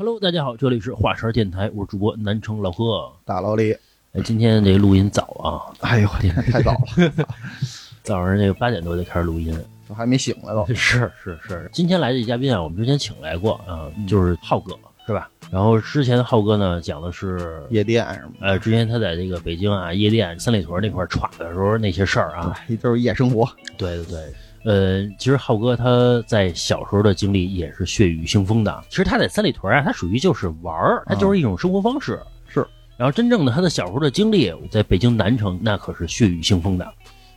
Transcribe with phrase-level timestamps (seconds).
[0.00, 3.12] Hello，大家好，这里是华山电台，我是主播南城老贺。
[3.22, 3.76] 大老李，
[4.14, 7.26] 哎，今天这录音早啊，哎呦，天， 太早了，
[8.02, 9.54] 早上这个八点多就开始录音。
[9.86, 10.64] 都还没醒来都。
[10.72, 14.74] 是是是，今天来这嘉宾啊，我们之前请来过啊，嗯就是浩哥，
[15.06, 15.28] 是吧？
[15.50, 18.30] 然后之前浩哥呢讲的是，夜店是吗？
[18.40, 23.46] 呃，之前他在这个北京啊夜店三里屯那块儿耍的时候那些事儿啊，哎，都是夜生活。
[23.76, 24.32] 对对对，
[24.64, 28.84] 呃，其实浩哥他在小时候的经历也是血雨腥风的。
[28.88, 32.20] 其实他在三里屯啊，他属于就是玩儿，他就是一种生活方式。
[32.48, 36.86] 是，然后真正的他的小时候的经历，在北京南城那可是血雨腥风的。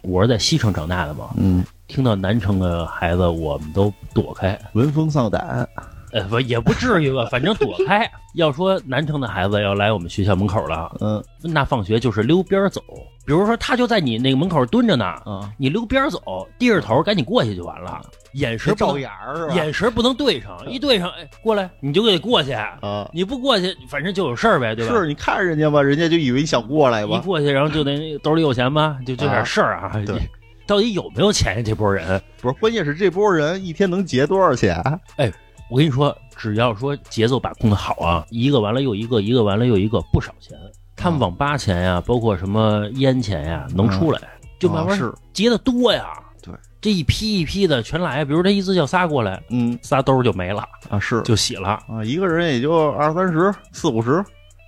[0.01, 4.59] 我是在西城长大的嘛，嗯，听到南城的孩子，我们都躲开。
[4.73, 5.67] 闻风丧胆。
[6.13, 8.09] 呃，不，也不至于吧，反正躲开。
[8.35, 12.81] 要说南城的孩子要来我们学校门口了，嗯那放学就是溜边走。
[13.25, 18.01] 比如说，他就在你那个门口蹲着呢，嗯，你溜边走，低着头赶紧过去就完了，
[18.33, 19.53] 眼神不眼儿是吧？
[19.55, 24.93] 眼神不能对上，一对上，哎，过来你就得过去，啊，你不过去，反正就有事儿呗，对吧？
[24.93, 27.15] 是你看人家吧，人家就以为你想过来吧。
[27.17, 28.97] 一过去，然后就得 兜里有钱吧？
[29.05, 29.91] 就就点事儿啊。
[30.05, 30.17] 对
[30.65, 31.63] 到底有没有钱呀？
[31.65, 34.81] 这波人，不是，关键是这波人一天能结多少钱？
[35.73, 40.55] 我跟你说，只要说节奏把控的好啊，一个完了又一个，一个完了又一个，不少钱。
[40.95, 44.21] 他们网吧钱呀，包括什么烟钱呀，能出来，
[44.59, 45.11] 就慢慢啊是。
[45.33, 46.13] 结的多呀。
[46.43, 49.75] 对，这一批一批的全来，比如他一次叫仨过来，嗯。
[49.81, 51.23] 仨兜儿就没了，啊是。
[51.23, 51.69] 就洗了。
[51.89, 54.23] 啊，一个人也就二三十、四五十，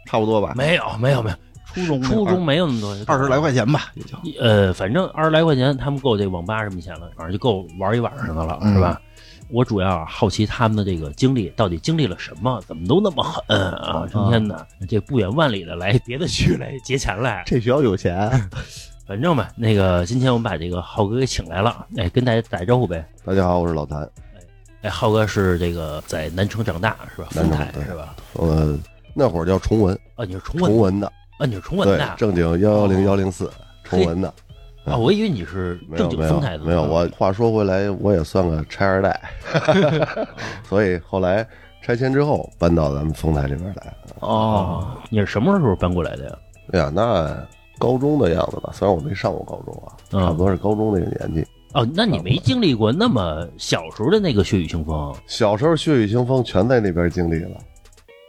[0.08, 0.53] 差不多吧。
[0.56, 1.36] 没有，没有，没有，
[1.67, 4.17] 初中初中没有那么多，二十来块钱吧，也就。
[4.42, 8.73] 呃，反正二十来块钱，他们够这网吧什么钱了，反正就够玩一晚上的了，嗯。
[8.73, 9.00] 是吧？
[9.49, 14.07] 我主要好奇他们的这个经历到底经历了什么，怎么都那么狠啊！
[14.11, 18.29] 成天的这不远万里的来别的区来劫钱来，这学校有钱。
[19.05, 23.07] 反正吧，那个今天我们把这个浩哥给请来了，哎，跟大家打个招呼呗。
[23.23, 24.09] 大家好，我是老谭。
[24.81, 27.28] 哎，浩哥是这个在南城长大是吧？
[27.29, 28.16] 丰台南城是吧？
[28.34, 28.75] 呃，
[29.13, 31.07] 那会儿叫崇文，啊，你是崇文崇文的，
[31.38, 33.51] 啊，你是崇文的，正经幺幺零幺零四，
[33.84, 34.34] 崇文的。
[34.85, 36.84] 啊，我以为你是正经丰台的，没有。
[36.84, 39.19] 我话说回来，我也算个拆二代，
[40.63, 41.46] 所以后来
[41.81, 43.94] 拆迁之后搬到咱们丰台这边来。
[44.19, 46.38] 哦，你是什么时候搬过来的呀？
[46.73, 47.35] 哎呀，那
[47.79, 51.46] 高中的样子吧，虽然我没上过高中啊，嗯差不多是高中那个年纪。
[51.73, 57.57] 哦，那你没经历过那么小时候的那个血雨腥风，小时候血雨腥风全在那边经历了。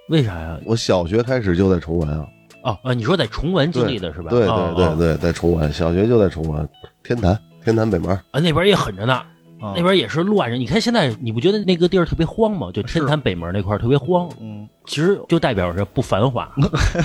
[0.08, 0.58] 为啥呀？
[0.64, 2.26] 我小学开始就在崇文啊，
[2.66, 4.30] 哦啊，你说在崇文经历的是吧？
[4.30, 6.68] 对对对对，在崇文，小学就在崇文，
[7.04, 8.10] 天坛天坛北门。
[8.32, 9.14] 啊，那边也狠着呢，
[9.60, 10.56] 啊那边也是乱着。
[10.56, 12.68] 你看现在，你不觉得那个地儿特别荒吗？
[12.74, 16.52] 就天坛北门那块儿特别荒，嗯，其实就代表着不繁华，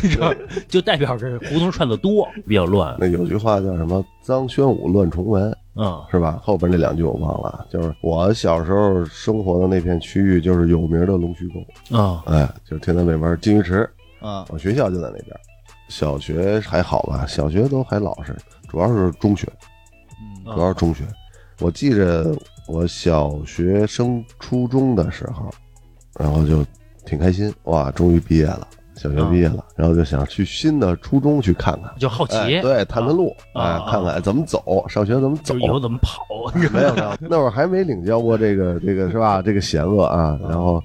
[0.67, 2.95] 就代表着胡同串的多，比较乱。
[2.99, 6.39] 那有句话叫什么“脏宣武乱崇文”，嗯是吧？
[6.41, 13.87] 后边那两句我忘了，就是我小时候生活的那片区域，就是有名的龙须沟，啊哎，就是天坛北门金鱼池，
[14.19, 15.35] 啊我学校就在那边。
[15.91, 18.33] 小学还好吧，小学都还老实，
[18.69, 19.45] 主要是中学，
[20.47, 21.03] 嗯主要是中学。
[21.59, 22.33] 我记着
[22.67, 25.51] 我小学升初中的时候，
[26.17, 26.65] 然后就
[27.05, 31.93] 挺开心，哇，终于毕业了，小学毕业了，然后就想去新的初中去看看。
[31.99, 35.55] 就好奇，哎，对，探探路，啊看看怎么走，上学怎么走。
[35.59, 36.25] 以后怎么跑，
[36.71, 39.41] 没有没有，那会儿还没领教过这个 这个是吧？
[39.41, 40.81] 这个险恶啊，然后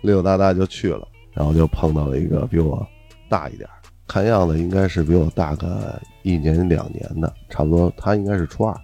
[0.00, 2.84] 溜溜达达就去了，然后就碰到了一个比我
[3.28, 3.75] 大一点儿，
[4.06, 8.74] 看样子应该是比我大个一年两年的，差不多他应该是初二。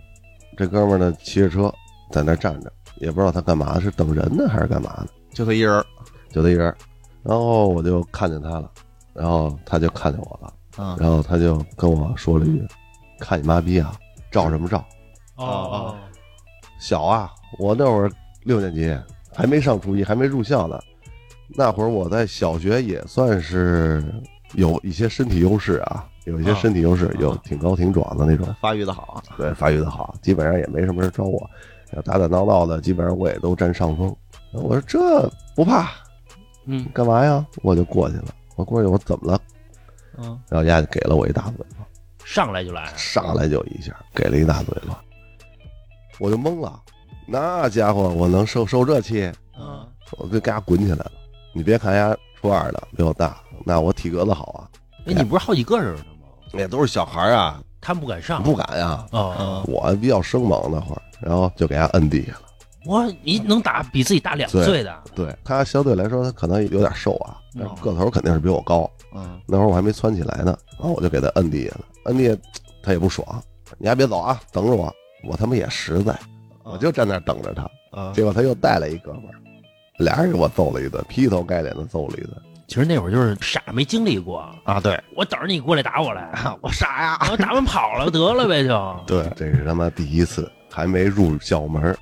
[0.57, 1.73] 这哥们呢骑着车
[2.11, 5.09] 在那站着，也不知道他干嘛，是等人呢还是干嘛呢？
[5.33, 5.85] 就他一人
[6.31, 6.75] 就他一人，
[7.23, 8.71] 然后我就看见他了，
[9.15, 12.67] 然后他就看见我了，啊然后他就跟我说了一句
[13.19, 13.95] ：“看你妈逼啊，
[14.31, 14.85] 照什么照？”
[15.37, 15.97] 哦哦，
[16.79, 18.11] 小啊，我那会儿
[18.43, 18.95] 六年级，
[19.35, 20.79] 还没上初一，还没入校呢。
[21.55, 24.05] 那会儿我在小学也算是
[24.55, 31.51] 有一些身体优势啊，有一些身体优势，有挺高挺壮的那种，发育的好啊，对，发育的好，基本上也没什么人招我，
[32.05, 34.15] 打打闹闹的，基本上我也都占上风。
[34.53, 35.91] 我说这不怕，
[36.67, 37.45] 嗯干嘛呀？
[37.63, 38.27] 我就过去了。
[38.57, 39.41] 我过去，我怎么了？
[40.19, 41.87] 嗯然后人家就给了我一大嘴巴，
[42.25, 45.03] 上来就来，上来就一下给了一大嘴巴，
[46.19, 46.79] 我就懵了。
[47.27, 49.33] 那家伙，我能受受这气？
[49.59, 49.87] 嗯
[50.19, 51.13] 我就嘎滚起来了。
[51.55, 54.61] 你别看人家初二的比我大，那我体格子好啊，
[55.07, 56.27] 哎，你不是好几个人呢吗？
[56.53, 59.07] 那都是小孩儿啊，他们不敢上，不敢呀。
[59.13, 62.41] 哦，我比较生猛那会儿，然后就给他摁地下了。
[62.85, 68.91] 我你能打比自己大两岁的，对他相对来说，他可能有点瘦啊，但是个头肯定是比我高。
[69.15, 72.37] 嗯那会儿我还没窜起来呢，然后我就给他摁地下了，摁地下
[72.83, 73.25] 他也不爽，
[73.79, 74.93] 你还别走啊，等着我。
[75.29, 76.19] 我他妈也实在，
[76.65, 77.63] 我就站那等着他。
[77.93, 79.39] 啊结果他又带了一哥们儿，
[80.03, 82.33] 俩人给我揍了一顿，劈头盖脸的揍了一顿。
[82.69, 86.33] 其实那会儿就是傻，没经历过，啊，对，我等着你过来打我来，
[86.63, 88.97] 我傻呀，然后打完跑了得了呗就。
[89.07, 91.97] 对，这是他妈第一次，还没入校门儿，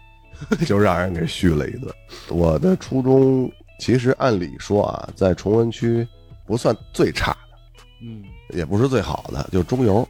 [0.67, 1.93] 就让人给续了一顿。
[2.29, 3.51] 我的初中
[3.81, 6.07] 其实按理说啊，在崇文区
[6.47, 10.07] 不算最差的，嗯，也不是最好的，就中游。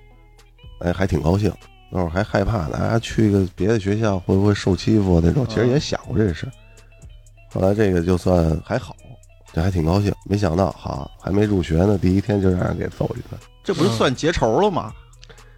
[0.81, 1.51] 哎，还挺高兴。
[1.91, 5.47] 那会儿还害怕呢，啊，去个别的学校会不会受欺负啊那种？
[5.49, 6.53] 其实也想过这事儿。
[7.53, 8.95] 后来这个就算还好，
[9.53, 10.13] 这还挺高兴。
[10.25, 14.93] 没想到，好还没入学呢，第一天就让人给揍一顿，这不是算结仇了吗？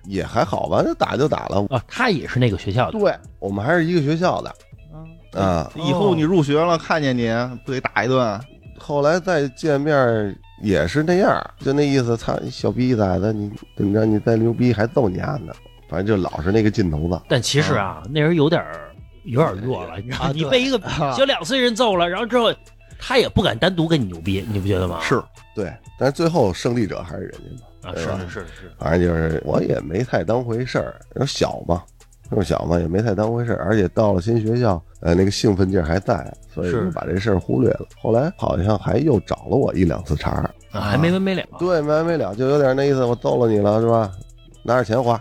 [0.06, 1.65] 也还好吧，那打就打了。
[1.71, 5.71] 啊，他也是那个学校的，对我们还是一个学校的啊。
[5.77, 7.31] 以后你入学了，看见你
[7.65, 8.41] 不得打一顿？
[8.79, 12.17] 后来再见面也是那样，就那意思。
[12.17, 14.05] 操，你小逼崽子，你怎么着？
[14.05, 15.53] 你再牛逼还揍你丫呢？
[15.88, 17.21] 反正就老是那个劲头子。
[17.29, 18.91] 但其实啊，那人有点儿
[19.25, 22.53] 有点弱了，你知道你被一个啊小两岁人揍了，然后之后
[22.99, 25.01] 他也不敢单独跟你牛逼，你不觉得吗？
[25.03, 25.23] 是，
[25.55, 27.69] 对，但是最后胜利者还是人家嘛。
[27.83, 31.83] 啊，是是是是，反正就是我也没太当回事儿，那小嘛，
[32.31, 37.87] 那么小嘛也没太当回事儿，而且到了新学校，呃，那个兴奋劲儿还在，所以就把这事儿忽略了。
[38.01, 41.43] 后来好像还又找了我一两次茬儿，啊还没完没了。
[41.59, 44.13] 对，没完没了，就有点那意思，我揍了你了是吧？
[44.63, 45.21] 拿点钱花，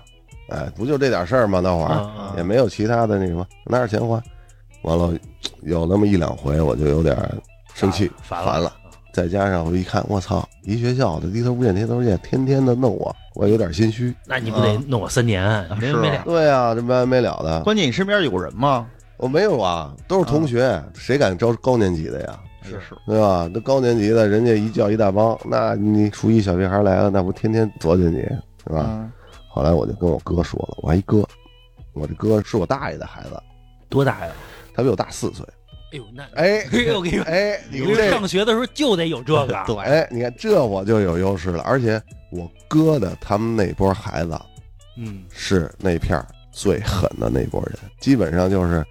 [0.52, 1.60] 哎，不就这点事儿吗？
[1.62, 4.22] 那会儿、啊也没有其他的那什么，拿点钱花。
[4.84, 5.14] 完了，
[5.64, 7.18] 有那么一两回，我就有点
[7.74, 8.74] 生气，烦烦了。
[9.14, 14.16] 再加上我一看，我操，一学校的低头不见低头见，天天的弄我，我有点心虚。
[14.26, 15.44] 那你不得弄我三年？
[15.80, 16.22] 没完没了。
[16.24, 17.62] 对啊，这没完没了的。
[17.64, 18.88] 关键你身边有人吗？
[19.18, 22.40] 我没有啊，都是同学，谁敢招高年级的呀？
[22.64, 23.50] 是是，对吧？
[23.54, 28.20] 那高年级的，人家一叫一大帮，那你初一小屁孩来了，那不天天作践你，
[28.64, 28.86] 是吧？
[28.90, 29.12] 嗯
[29.54, 31.28] 后来我就跟我哥说了，我还一哥，
[31.94, 33.42] 我这哥是我大爷的孩子，
[33.90, 34.32] 多大呀？
[34.74, 35.46] 他比我大四岁。
[35.92, 36.66] 哎呦，那哎，
[36.96, 39.64] 我跟你说，哎，你上学的时候就得有这个。
[39.68, 42.02] 对，哎，你看这我就有优势了，而且
[42.32, 44.40] 我哥的他们那波孩子
[44.98, 48.86] 嗯，是那片儿最狠的那波人，基本上就是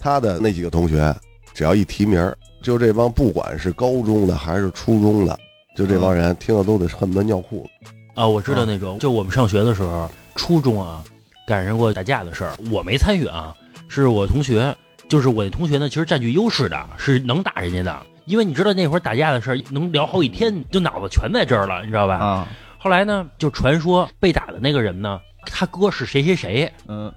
[0.00, 1.14] 他的那几个同学，
[1.54, 2.20] 只要一提名，
[2.60, 5.38] 就这帮不管是高中的还是初中的，
[5.76, 7.92] 就这帮人听了都得恨不得尿裤子。
[8.14, 11.02] 啊，我知道那种，就我们上学的时候，初中啊，
[11.46, 13.54] 赶上过打架的事儿，我没参与啊，
[13.88, 14.74] 是我同学，
[15.08, 22.16] 就是我那同学呢，其实占据优势的，是能打人家的，因为你知道那会儿打架的事儿能聊好几天，就脑子全在这儿了，你知道吧？
[22.16, 22.48] 啊，
[22.78, 26.72] 后来呢，就传说被打的那个人呢，他哥是谁谁谁。
[26.88, 27.12] 嗯，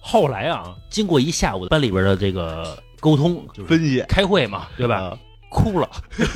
[0.00, 4.96] 后来啊，经过一下午班里边的这个沟通，就是分析开会嘛，对吧？
[5.00, 5.18] 啊
[5.50, 5.88] 哭了，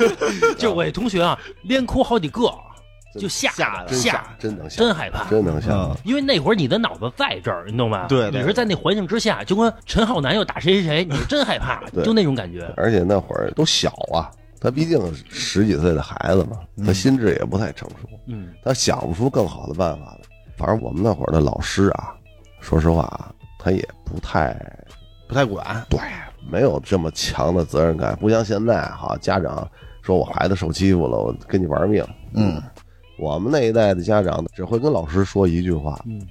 [0.57, 2.51] 就我这同学啊，连哭好几个，
[3.19, 5.29] 就吓吓真吓，真能吓，真害怕。
[5.29, 5.71] 真能吓。
[5.71, 8.07] 嗯因为那会儿你的脑子在这儿，你懂吗？
[8.07, 12.71] 对对你是在那环境之下，就跟陈浩南要打谁谁谁，你是真害怕， 就那种感觉。
[12.75, 14.29] 而且那会儿都小啊，
[14.59, 14.99] 他毕竟
[15.29, 20.19] 十几岁的孩子嘛，他心智也不太成熟，嗯，他想不出更好的办法来。
[20.55, 22.13] 反正我们那会儿的老师啊，
[22.61, 24.55] 说实话啊，他也不太
[25.27, 25.99] 不太管，对，
[26.49, 29.67] 没有这么强的责任感，不像现在哈，家长
[30.01, 32.05] 说我孩子受欺负了，我跟你玩命。
[32.35, 32.61] 嗯，
[33.17, 36.21] 我们那一代的家长只会跟老师说一句话嗯：“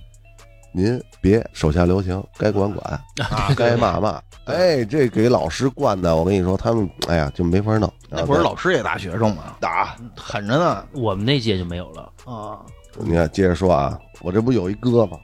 [0.73, 7.93] 您别手下留情，该管管，啊该骂骂。”哎，这给老师惯的，我跟你说，他们哎呀就没法弄。
[8.11, 12.13] 那会儿老师也打学生吗，打，狠着呢我们那届就没有了。
[12.25, 12.59] 啊，
[12.99, 15.17] 你看，接着说啊，我这不有一哥吗？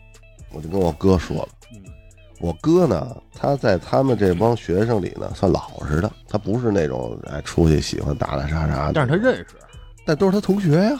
[0.53, 1.49] 我就跟我哥说了。
[1.73, 1.83] 嗯
[2.41, 6.09] 我哥呢，他在他们这帮学生里呢，算老实的。
[6.29, 9.57] 他不是那种哎出去喜欢打打杀杀的，但是他认识，
[10.09, 10.99] 但都是他同学呀、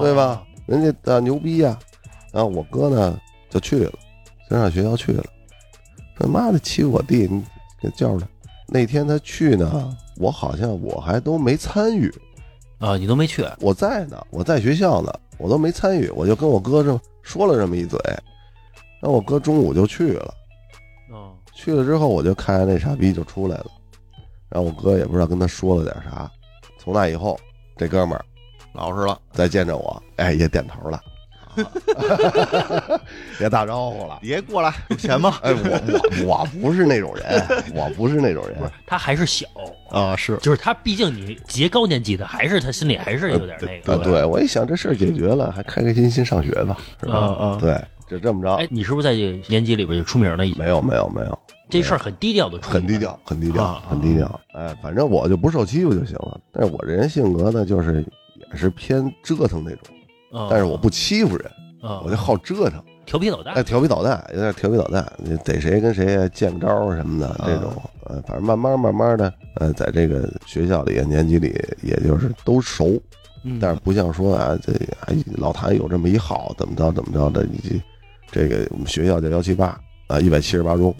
[0.00, 0.46] 对吧？？
[0.66, 1.76] 人家啊牛逼呀、
[2.32, 3.18] 然后我哥呢
[3.50, 3.92] 就去了，
[4.48, 5.24] 就上学校去了。
[6.16, 7.44] 他妈的欺负我弟，你
[7.80, 8.28] 给叫出来。
[8.68, 12.08] 那天他去呢，我好像我还都没参与，
[12.78, 17.98] 啊，你都没去，我在呢，我在学校呢，我都没参与，我就跟我哥这么说了这么一嘴。
[19.02, 20.32] 然后我哥中午就去了，
[21.12, 23.66] 嗯，去了之后我就看见那傻逼就出来了，
[24.48, 26.30] 然后我哥也不知道跟他说了点啥。
[26.78, 27.36] 从那以后，
[27.76, 28.24] 这哥们儿
[28.76, 31.00] 老实了，再见着我，哎，也点头了，
[33.40, 34.18] 也打招呼了。
[34.20, 35.38] 别过来，有钱吗？
[35.42, 39.46] 哎，我我我不是那种人， 我不是那种人不是，他还是小，
[39.90, 43.96] 啊，是就是他毕竟你结高年级的，还是他心里还是有点那啊。
[43.96, 44.04] 个。
[44.04, 47.16] 对，我一想这事儿解决了，还开开心心上学吧，是吧？
[47.16, 48.54] 啊啊，对，就这么着。
[48.56, 50.46] 哎，你是不是在这年级里边就出名了？
[50.46, 51.38] 已经没有没有没有，
[51.70, 54.40] 这事儿很低调的，很低调，很低调啊，很低调。
[54.52, 56.38] 哎，反正我就不受欺负就行了。
[56.52, 58.06] 但是我这人性格呢，就是也
[58.54, 59.94] 是偏折腾那种，
[60.32, 60.48] 啊。
[60.50, 61.50] 但是我不欺负人，
[61.82, 62.82] 啊，我就好折腾。
[63.04, 63.54] 调皮捣蛋。
[63.54, 67.44] 哎，，调皮捣蛋，有点调皮捣蛋，你逮谁跟谁见个招儿什么的啊。
[67.46, 67.72] 这种，
[68.04, 73.00] 呃，反正慢慢慢慢的，呃，在这个学校里年级里，也就是都熟，
[73.44, 74.72] 嗯，但是不像说啊，这
[75.06, 77.80] 哎老谭有这么一号，怎么着怎么着的，你
[78.32, 80.92] 这个我们学校叫幺七八啊，一百七十八中，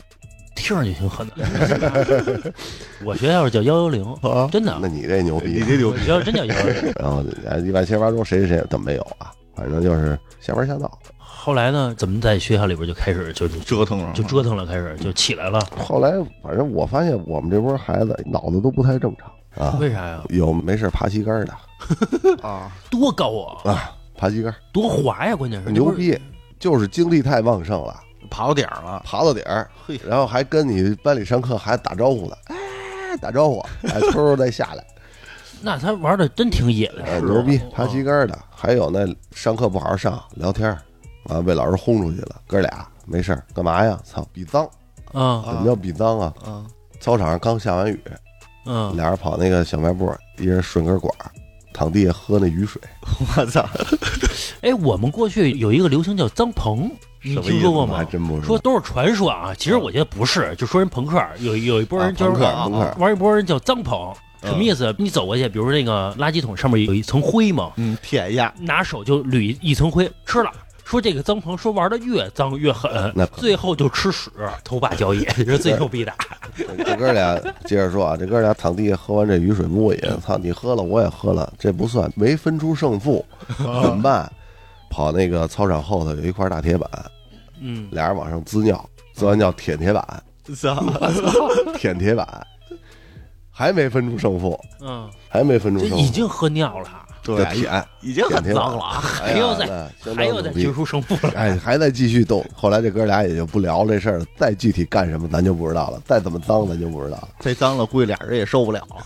[0.56, 2.52] 听上去挺狠的。
[3.04, 6.92] 我学校是叫幺幺零，啊，真的那，你这牛逼你，这牛逼学校真叫 幺幺零。
[6.98, 9.30] 然后哎一百七十八中谁谁谁怎么没有啊？
[9.54, 10.90] 反正就是瞎玩瞎闹。
[11.18, 15.60] 后来呢，怎么在学校里边就开始就就折腾了，就折腾了，开始就起来了？
[15.78, 19.30] 后来反正我发现我们这波孩子脑子都不太正常
[19.64, 20.24] 啊，为啥呀？
[20.30, 21.54] 有没事爬旗杆的
[22.42, 25.36] 啊，多高啊，啊，爬旗杆多滑呀！
[25.36, 26.18] 关键是牛，逼，
[26.58, 27.94] 就是精力太旺盛了，
[28.30, 34.84] 爬到点儿了，爬到点儿，嘿，然后还跟你班里上课还打招呼呢，哎，打招呼，哎， 偷偷再下来，
[35.60, 37.62] 那他玩的真挺野的，哎，是牛逼，哦。
[37.72, 40.78] 爬旗杆的，还有那上课不好好上，聊天儿，
[41.24, 43.98] 完了被老师轰出去了，哥俩没事儿干嘛呀？
[44.04, 44.64] 操，比脏，
[45.12, 45.42] 啊。
[45.46, 46.34] 怎么叫比脏啊？
[46.44, 46.66] 啊，
[47.00, 48.00] 操场上刚下完雨，
[48.66, 51.30] 嗯，俩人跑那个小卖部，一人顺根管儿，
[51.72, 52.80] 躺地下喝那雨水。
[53.36, 53.64] 我操，
[54.62, 56.90] 哎，我们过去有一个流行叫脏棚，
[57.26, 57.96] 你听说过吗？
[57.96, 58.40] 还真不。
[58.42, 62.40] 说都是传说啊，其实我觉得不是，就说人朋克有有一波人就是
[62.98, 64.94] 玩一波人叫脏棚，嗯什么意思？
[64.98, 70.50] 你走过去，比如说那个垃圾桶上面有一层灰嘛，嗯，舔一下，拿手就捋一层灰吃了。
[70.84, 74.30] 说这个脏棚，说玩的越脏越狠那，最后就吃屎，
[74.62, 76.12] 头把交椅，这 是最牛逼的。
[76.84, 83.24] 这哥俩接着说啊，这哥俩躺地下喝完这雨水不过瘾，操，你喝了我也喝了，这不算，没分出胜负，
[83.58, 84.30] 怎么办？
[84.88, 86.88] 跑那个操场后头有一块大铁板，
[87.60, 90.22] 嗯，俩人往上滋尿，滋完尿舔铁板，
[90.56, 90.84] 操，
[91.76, 92.46] 舔铁板，
[93.50, 96.88] 还没分出胜负，嗯，还没分出胜负，已经喝尿了，
[97.22, 99.34] 对就，舔，已经很脏了啊，哎呀
[100.14, 101.32] 还要再决出胜负了。
[101.34, 102.44] 哎，还在继续斗。
[102.54, 107.28] 后来这哥俩也就不聊这事儿了，再具体干什么咱就不知道了，再怎么脏咱就不知道了。
[107.40, 108.86] 再脏了，估计俩人也受不了。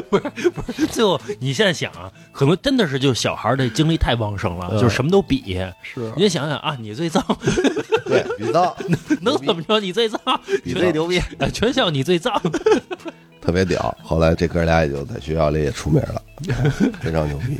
[0.90, 5.58] 最后你现在想啊，可能真的是就小孩儿的精力太旺盛了，嗯就是什么都比。
[5.82, 7.24] 是你就想想啊，你最脏，
[8.06, 8.74] 对比脏，
[9.20, 9.78] 能怎么着？
[9.80, 10.20] 你最脏，
[10.64, 12.32] 比最牛逼，啊全校你最脏。
[13.40, 13.96] 特别屌。
[14.02, 16.22] 后来这哥俩也就在学校里也出名了，
[17.00, 17.58] 非常牛逼，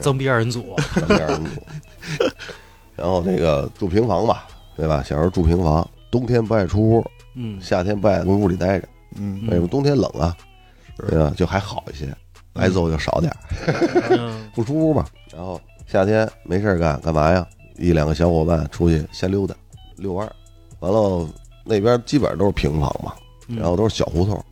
[0.00, 1.50] 增逼二人组，当面人组。
[2.94, 4.46] 然后那个住平房吧，
[4.76, 5.02] 对吧？
[5.02, 10.36] 小时候住平房，冬天不爱出屋，嗯夏天不爱跟屋里待着，嗯为什么冬天冷啊？
[11.08, 11.32] 对吧？
[11.36, 12.12] 就还好一些，
[12.54, 13.38] 挨揍就少点儿，
[14.18, 15.06] 嗯不出屋嘛。
[15.32, 17.46] 然后夏天没事儿干，干嘛呀？
[17.76, 19.54] 一两个小伙伴出去瞎溜达，
[19.96, 20.32] 遛弯儿。
[20.80, 21.28] 完了，
[21.64, 23.12] 那边基本上都是平房嘛，
[23.48, 24.44] 嗯然后都是小胡同，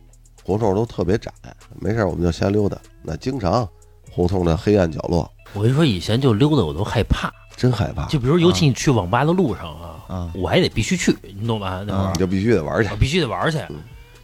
[0.43, 1.31] 胡同都特别窄，
[1.79, 2.77] 没事儿我们就瞎溜达。
[3.03, 3.67] 那经常
[4.11, 11.83] 胡同的黑暗角落，我跟你说，以前就溜达我都害怕，真害怕，就比如尤其你去网吧的路上啊，啊，我还得必须去，你懂吧？
[11.85, 12.95] 那会儿你就必须得玩去我。
[12.95, 13.75] 必须得玩去嗯。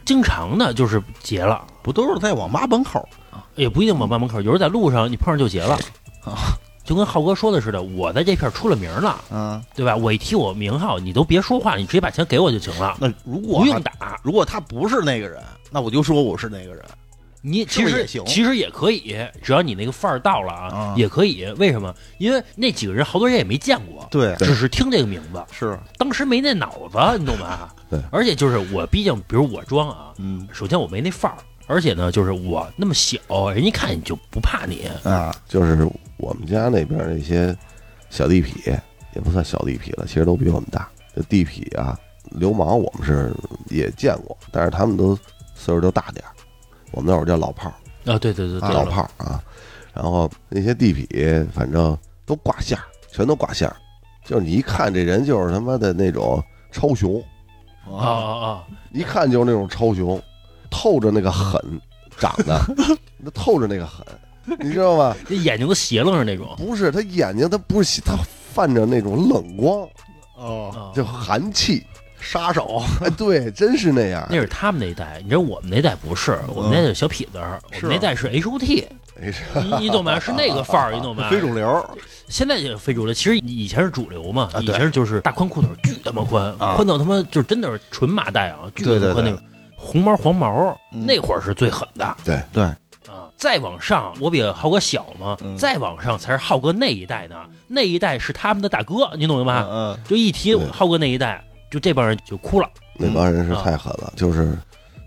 [0.04, 3.08] 经常的就是结了，不都是在网吧门口
[3.54, 5.74] 也不一定网吧门口，有时候在路上你碰上就结了。
[6.24, 6.56] 啊？
[6.84, 9.96] 就跟浩哥说的似的，我在这片儿出了名了，嗯，对吧？
[9.96, 14.20] 我一提我名号，你都别说话，你直接把钱给我就行了，那如果不用打。
[14.22, 16.84] 如果他不是那个人，那我就说我是那个人。
[17.46, 21.44] 你其实也行其实也可以，只要你那个范儿到了啊，啊也可以。
[21.58, 21.94] 为什么？
[22.16, 27.74] 因为那几个人好多人也没见过，对只是听这个名字，是，当时没那脑子，你懂吧？
[27.90, 31.36] 对而且就是我，毕竟比如我装啊，嗯首先我没那范儿，
[31.66, 33.18] 而且呢，就是我那么小，
[33.50, 34.88] 人一看你就不怕你。
[35.02, 35.86] 啊，就是
[36.16, 37.54] 我们家那边那些
[38.08, 38.74] 小地痞，
[39.14, 40.88] 也不算小地痞了，其实都比我们大。
[41.14, 41.94] 这地痞啊，
[42.30, 43.34] 流氓我们是
[43.68, 45.14] 也见过，但是他们都
[45.54, 46.32] 岁数都大点儿。
[46.94, 49.42] 我们那会儿叫老炮儿，啊，对对对对，老炮儿啊。
[49.92, 53.76] 然后那些地痞，反正都挂线儿，全都挂线儿。
[54.24, 57.22] 就是你一看这人就是他妈的那种超雄，
[57.86, 58.64] 啊啊啊！
[58.92, 60.20] 一看就是那种超雄，
[60.70, 61.60] 透着那个狠，
[62.16, 62.58] 长得
[63.18, 64.06] 那透着那个狠，
[64.60, 65.14] 你知道吗？
[65.28, 66.54] 这眼睛都斜楞着那种。
[66.56, 68.16] 不是他眼睛，他不是他
[68.52, 69.86] 泛着那种冷光，
[70.36, 71.84] 哦，啊就寒气。
[72.24, 74.26] 杀手， 哎，对，真是那样。
[74.30, 77.38] 那是他们那一代，你知道我们那代不是，我们那代是小痞子，
[77.82, 78.86] 我们那代是 H O T，
[79.20, 80.18] 哎，是你你懂吧？
[80.18, 81.28] 是那个范儿，你懂吧？
[81.30, 81.84] 非主流，
[82.28, 89.40] 现在就非主流，其实以前是主流嘛，以前就是大宽裤腿，巨他妈宽，啊宽到他妈就真的是纯麻袋啊，巨他对对对妈宽那种，
[89.76, 93.28] 红毛黄毛，嗯那会儿是最狠的对，对，啊。
[93.36, 97.36] 再往上，我比浩哥小嘛，嗯再往上才是浩哥那一代呢，
[97.68, 99.66] 那一代是他们的大哥，你懂吗？
[99.70, 102.70] 嗯就一提浩哥那一代，就这帮人就哭了。
[102.96, 104.12] 那帮人是嗯太狠了。
[104.14, 104.56] 就是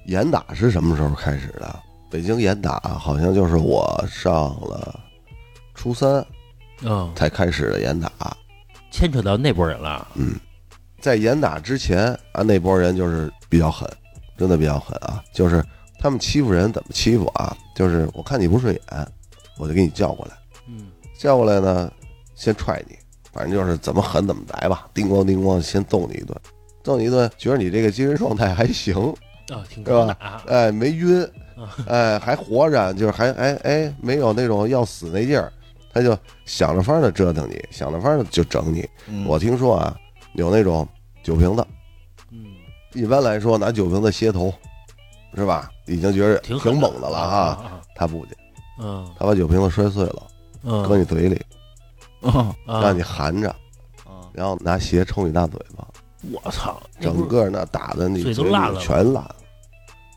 [0.05, 1.79] 严打是什么时候开始的？
[2.12, 5.00] 北京严打好像就是我上了
[5.74, 6.25] 初三
[6.81, 8.12] 嗯才开始的严打。
[8.91, 10.05] 牵扯到那波人了。
[10.15, 10.36] 嗯
[11.00, 13.89] 在严打之前啊，那波人就是比较狠，
[14.38, 15.24] 真的比较狠啊。
[15.33, 15.63] 就是
[16.00, 17.55] 他们欺负人怎么欺负啊？
[17.74, 19.07] 就是我看你不顺眼，
[19.57, 20.33] 我就给你叫过来，
[20.67, 21.89] 嗯叫过来呢，
[22.36, 22.97] 先踹你，
[23.31, 26.36] 反正就是怎么狠怎么来吧，叮咣叮咣先揍你一顿，
[26.88, 28.96] 揍你一顿，觉得你这个精神状态还行，
[29.50, 30.17] 啊，挺是吧。
[30.48, 31.22] 哎，没晕
[31.58, 35.51] 啊，哎，还活着，就是还哎哎，没有那种要死那劲儿，
[35.91, 38.88] 他就想着法儿的折腾你，想着法儿的就整你。
[39.10, 39.98] 嗯我听说啊，
[40.36, 40.88] 有那种
[41.24, 41.67] 酒瓶子，
[42.32, 42.46] 嗯，
[42.94, 44.53] 一般来说拿酒瓶子歇头，
[45.36, 45.70] 是吧？
[45.88, 47.38] 已经觉得挺猛的了哈。
[47.38, 47.82] 啊。
[47.96, 48.32] 他不去，
[48.79, 50.27] 嗯他把酒瓶子摔碎了，
[50.63, 51.41] 嗯，搁你嘴里，
[52.65, 53.50] 让你含着，
[54.06, 55.86] 啊然后拿鞋抽你大嘴巴，
[56.31, 59.36] 我操，整个那打的你嘴都烂了全烂了，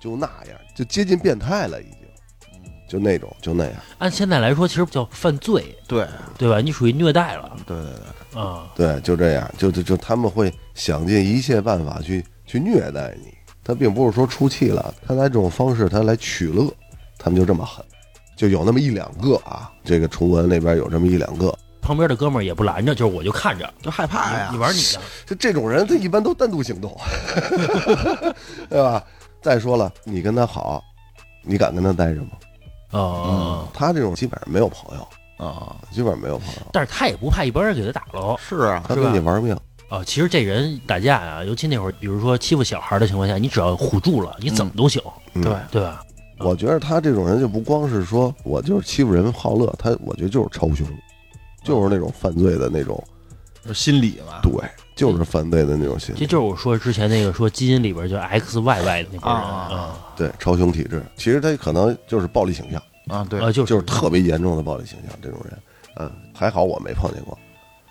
[0.01, 3.75] 就那样，就接近变态了，已经，就那种，就那样。
[3.99, 6.07] 按现在来说，其实叫犯罪，对
[6.39, 6.61] 对吧？
[6.61, 7.93] 你属于虐待了对对
[8.33, 8.73] 对，啊。
[8.75, 13.33] 对，就这样，就就就他们会想尽一切办法去去虐待你。
[13.63, 16.67] 他并不是说出气了，他来这种方式，他来取乐，
[17.19, 17.85] 他们就这么狠，
[18.35, 19.71] 就有那么一两个啊。
[19.85, 21.57] 这个崇文那边有这么一两个，
[21.91, 24.59] 旁边的哥们儿也不拦着，就是我就看着，就害怕呀你。
[24.59, 26.97] 玩你的，就 这种人，他一般都单独行动，
[28.71, 29.03] 对吧？
[29.43, 30.81] 再说了，你跟他好，
[31.43, 32.29] 你敢跟他待着吗？
[32.93, 38.37] 哦，他这种基本上没有朋友，啊，基本上没有朋友，但是他也不怕一帮人给他打喽。
[38.39, 39.57] 是啊，他跟你玩命。
[39.89, 45.03] 啊，其实这人打架呀、尤其那会儿，比如说欺负小孩的情况下，你只要唬住了，你怎么都行，
[45.35, 46.05] 嗯对，对吧？
[46.39, 50.87] 我觉得他这种人就不光是说我就是欺负人好乐，他我觉得就是超凶，
[51.63, 53.03] 就是那种犯罪的那种，
[53.75, 54.41] 心理嘛。
[54.43, 54.53] 对，
[54.97, 61.03] 就是犯罪的那种心理，这就是我说之前那个说基因里边就 X Y Y 的那帮人啊对，超雄体质。
[61.17, 65.59] 其实他可能就是暴力倾向，啊，对啊，，就就是特别严重的暴力倾向这种人。
[65.97, 67.39] 嗯，还好我没碰见过。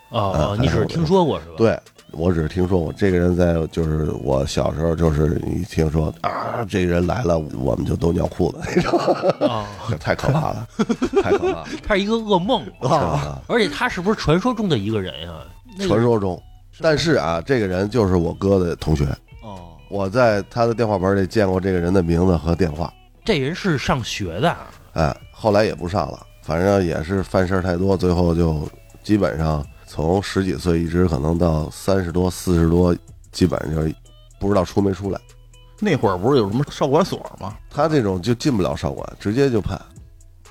[0.10, 1.54] 哦哦，嗯你只是听说过是吧？
[1.58, 1.80] 对
[2.12, 9.00] 我只是听说我这个人在，就是我小时候，就是一听说啊，这个人来了，我们就都尿裤子那种，
[9.48, 9.66] 啊，
[10.00, 10.68] 太可怕了，
[11.22, 11.68] 太可怕了。
[11.88, 13.42] 他是一个噩梦，啊！
[13.48, 15.34] 而且他是不是传说中的一个人呀？
[15.78, 16.42] 那个传说中，
[16.82, 19.06] 但是啊，这个人就是我哥的同学，
[19.44, 22.92] 哦，我在他的电话本里见过这个人的名字和电话，
[23.24, 24.56] 这人是上学的，
[24.94, 28.68] 哎，后来也不上了，反正也是犯事儿太多，最后就
[29.04, 32.96] 基本上从十几岁一直可能到三十多、四十多，
[33.32, 33.96] 基本上就
[34.40, 35.20] 不知道出没出来。
[35.80, 37.58] 那会儿不是有什么少管所吗？
[37.72, 39.76] 他这种就进不了少管，直接就判，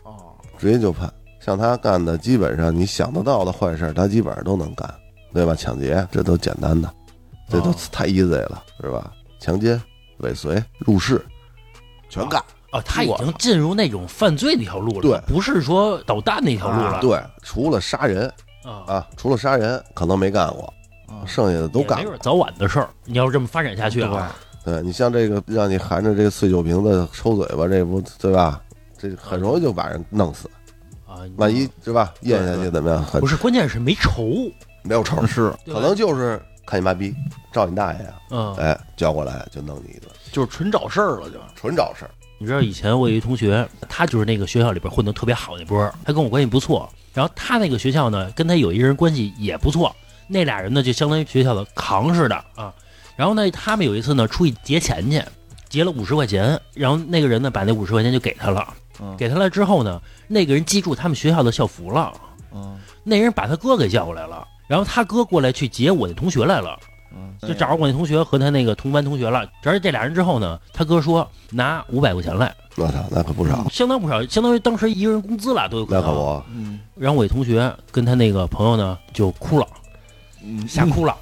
[0.03, 1.09] 哦，直接就判。
[1.38, 4.92] 像他干的，基本上你想得到的坏事，他基本上都能干，
[5.33, 5.55] 对吧？
[5.55, 6.92] 抢劫这都简单的，
[7.48, 9.12] 这都哦太 easy 了，是吧？
[9.38, 9.81] 强奸、
[10.16, 11.24] 尾随、入室，
[12.11, 12.42] 全干。
[12.72, 18.31] 哦，他已经进入那种犯罪那条路了，对不是说捣蛋那条路了，对，除了杀人
[18.69, 20.73] 啊，啊，除了杀人可能没干过，
[21.07, 22.19] 啊剩下的都干过也没准。
[22.21, 22.89] 早晚的事儿。
[23.05, 24.31] 你要是这么发展下去的话，
[24.65, 28.61] 对你像这个让你含着这个碎酒瓶子抽嘴巴，这不对吧？
[28.99, 30.51] 这很容易就把人弄死。
[31.07, 33.03] 啊，万一是吧，咽下去怎么样？
[33.03, 34.51] 很不是，关键是没仇，
[34.83, 37.15] 没有仇，是，对吧可能就是看你妈逼，
[37.51, 38.15] 照你大爷呀！
[38.31, 42.11] 嗯，哎，叫过来就弄你一顿，就是纯找事儿了，就纯找事儿。
[42.39, 46.89] 你知道以前我有一同学，他就是那个学校里边混得特别好那波儿，他跟我关系不错。
[47.19, 49.93] 然后他那个学校呢，跟他有一人关系也不错，
[50.29, 52.73] 那俩人呢就相当于学校的扛似的啊。
[53.17, 55.21] 然后呢，他们有一次呢出去劫钱去，
[55.69, 62.13] 劫了五十块钱，然后那个人呢把那五十块钱就给他了，嗯给他了之后呢，那个人记住他们学校的校服了，
[62.55, 66.79] 嗯那人把他哥给叫过来了，然后他哥过来去劫我那同学来了。
[67.12, 69.47] 嗯，就找着我那同学和他那个同班同学了。
[69.62, 76.03] 找着这俩人之后呢，他哥说拿五百块钱来，我操，那可不少，相当不少，相当于当时一个人工资了都有可能。
[76.03, 76.42] 那可不。
[76.53, 79.66] 嗯然后我那同学跟他那个朋友呢就哭了，
[80.42, 81.16] 嗯吓哭了，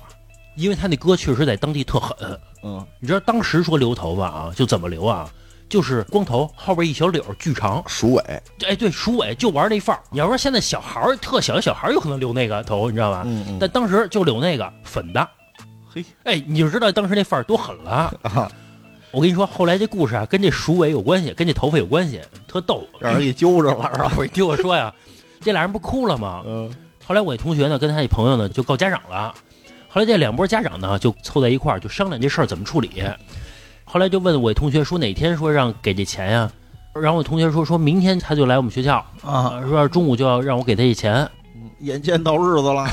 [0.57, 2.17] 因为他那哥确实在当地特狠。
[2.63, 5.31] 嗯你知道当时说留头发啊，就怎么留啊？
[5.69, 8.23] 就是光头，后边一小绺巨长，鼠尾，
[8.65, 10.01] 哎，对，鼠尾就玩那范儿。
[10.11, 13.25] 你要说现在小孩儿特小的小孩儿有可能留那个头，你知道吧？
[13.27, 15.29] 嗯嗯，但当时就留那个粉的，
[15.97, 18.15] 嘿哎，你就知道当时那范儿多狠了。
[18.21, 18.53] 啊，
[19.11, 22.87] 我跟你说，后来这故事啊，跟这鼠尾有关系，跟这头发有关系，特逗。
[23.01, 24.13] 让人给揪着了是吧？
[24.15, 24.93] 不是，你听我说呀，
[25.41, 26.43] 这俩人不哭了吗？
[26.45, 26.71] 嗯
[27.07, 29.33] 后来我同学呢，跟他一朋友呢，就告家长了。
[29.89, 33.03] 后来这两拨家长呢，就凑在一块儿，就商量这事儿怎么处理。
[33.85, 36.53] 后来就问我同学说哪天说让给这钱呀？
[36.93, 41.27] 然后我同学说说明天他就来我们学校，啊，呃说中午就要让我给他这钱。
[41.59, 42.87] 嗯眼见到日子了，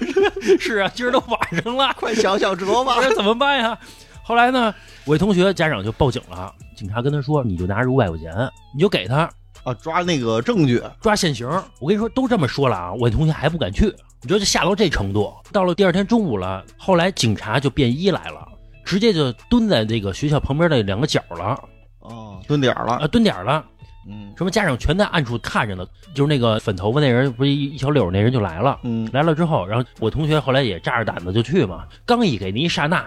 [0.58, 3.14] 是啊，今儿都晚上了， 快想想辙吧这。
[3.14, 3.78] 怎么办呀？
[4.22, 4.74] 后来呢，
[5.04, 8.32] 我同学家长就报警了，警察跟他说，你就拿着五百块钱，
[8.74, 9.30] 你就给他
[9.64, 11.46] 啊，抓那个证据，抓现行。
[11.80, 13.84] 我跟你说，都这么说了啊，我同学还不敢去
[14.22, 15.32] 你知道就下到这程度。
[15.52, 18.48] 到了第二天中午了，后来警察就便衣来了，
[18.84, 21.56] 直接就蹲在这个学校旁边的两个角了，
[22.00, 23.64] 哦，蹲点儿啊，了，蹲点儿了。
[24.08, 28.78] 嗯什么家长全在暗处看着呢，就是那个粉头发那人，不是一一小绺儿那人就来了。
[28.82, 33.04] 嗯，来了之后，然后我同学后来也扎着胆子就去嘛，刚一给那一刹那，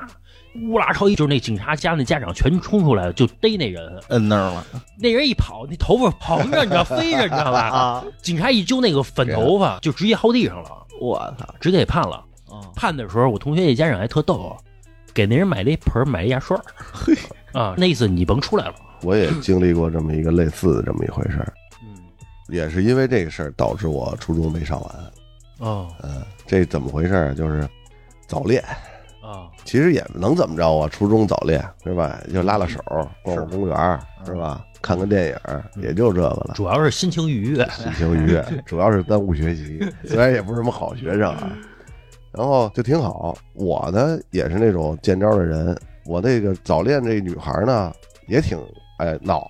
[0.68, 4.02] 乌拉超一就是那警察家那家长全冲出来了，就逮那人。
[4.10, 4.66] 摁那儿了
[4.98, 7.70] 那人一跑，那头发蓬着，你知道飞着，你知道吧？
[7.70, 8.06] 啊！
[8.22, 12.24] 警察一揪那个粉头发，就直接薅地上了，我操直接给判了。
[12.50, 12.66] 啊！
[12.76, 14.58] 判的时候，我同学那家长还特逗，
[15.14, 16.60] 给那人买了一盆，买了一牙刷。
[16.92, 17.14] 嘿，
[17.54, 18.74] 啊，那意思你甭出来了。
[19.04, 21.98] 我也经历过这么一个类似的这么一回事儿，嗯，
[22.48, 24.90] 也是因为这个事儿导致我初中没上完。
[25.60, 27.36] 哦嗯，这怎么回事儿？
[27.36, 27.68] 就是
[28.28, 28.64] 早恋，
[29.22, 30.88] 啊，其实也能怎么着啊？
[30.88, 32.20] 初中早恋是吧？
[32.34, 32.80] 就拉拉手，
[33.24, 34.66] 逛逛公园是吧？
[34.82, 36.52] 看个电影，也就这个了。
[36.56, 37.68] 主要是心情愉悦。
[37.70, 41.58] 心情愉悦， 主要是耽误学习，虽然也不是什么好学生啊。
[42.32, 47.92] 然后就挺好，我呢也是那种见招的人，我那个早恋这女孩呢
[48.28, 48.58] 也挺
[49.00, 49.50] 爱闹，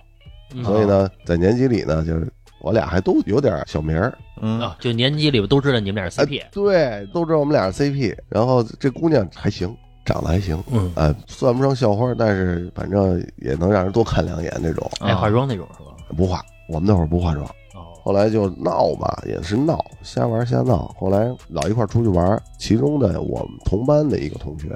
[0.54, 6.42] 嗯所以呢在年级里呢就是我俩还都有点小名儿，嗯啊，就年级里边都知道你们俩是哎 CP。
[6.52, 8.16] 对，都知道我们俩是 CP。
[8.28, 14.90] 然后这姑娘还行，长得还行，嗯，呃，算不上校花，但是反正也能让人多看两眼那种。
[15.00, 15.90] 爱化妆那种是吧？
[16.16, 17.46] 不化，我们那会儿不化妆。
[17.74, 20.94] 哦，后来就闹吧，也是闹，瞎玩瞎闹。
[20.98, 24.68] 后来老一块儿出去玩，其中的我们同班的一个同学，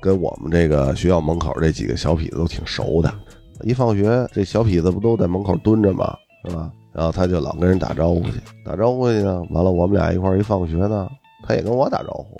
[0.00, 3.14] 跟我们这个学校门口这几个小痞子都挺熟的。
[3.62, 6.16] 一放学，这小痞子不都在门口蹲着吗？
[6.44, 6.70] 是吧？
[6.92, 9.42] 然后他就老跟人打招呼去，打招呼去呢。
[9.50, 11.08] 完了，我们俩一块儿一放学呢，
[11.46, 12.36] 他也跟我打招呼，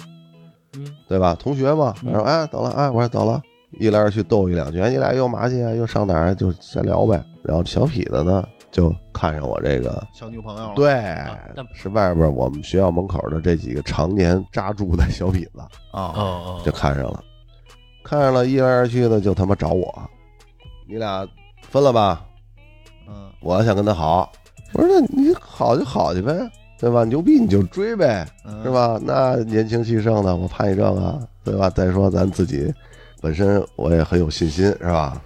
[0.77, 1.37] 嗯，对吧？
[1.39, 3.41] 同学嘛，他说：“哎，走了，哎，我说走了。”
[3.79, 5.73] 一来二去逗一两句，哎，你俩又嘛去啊？
[5.73, 6.35] 又上哪儿啊？
[6.35, 7.23] 就闲聊呗。
[7.43, 10.91] 然后小痞子呢，就看上我这个小女朋友了，对
[11.55, 15.61] 那，是外边我们学校门口的这几个常年扎住的小痞子，
[15.93, 17.23] 啊，哦哦，就看上了，
[18.03, 20.03] 看上了，一来二去的就他妈找我，
[20.89, 21.29] 你俩
[21.61, 22.25] 分了吧？
[23.07, 24.33] 嗯我想跟他好，
[24.73, 26.33] 我说那你好就好去呗，
[26.79, 27.05] 对吧？
[27.05, 28.71] 牛逼你就追呗，嗯是？
[28.71, 28.99] 吧？
[29.03, 31.69] 那年轻气盛的，我怕你这个，对吧？
[31.71, 32.73] 再说咱自己
[33.21, 35.21] 本身我也很有信心，是吧？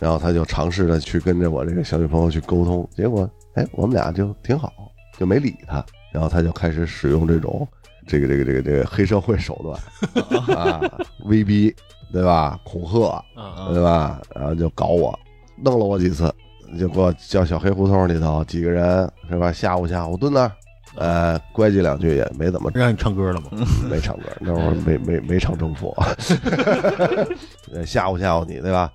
[0.00, 4.72] 然后他就尝试着去跟着我这个小女朋友去沟通，结果哎，我们俩就挺好，
[5.18, 5.84] 就没理他。
[6.10, 7.66] 然后他就开始使用这种
[8.06, 10.80] 这个这个这个这个黑社会手段 啊，
[11.24, 11.74] 威逼，
[12.12, 12.58] 对吧？
[12.64, 14.20] 恐吓，嗯对吧？
[14.34, 15.18] 然后就搞我，
[15.56, 16.32] 弄了我几次，
[16.78, 19.52] 就给我叫小黑胡同里头几个人是吧？
[19.52, 20.52] 吓唬吓唬，蹲那儿，
[20.96, 23.46] 呃，乖唧两句也没怎么让你唱歌了吗？
[23.90, 25.94] 没唱歌，那会儿没没没唱征服，
[27.72, 28.92] 呃吓唬吓唬你，对吧？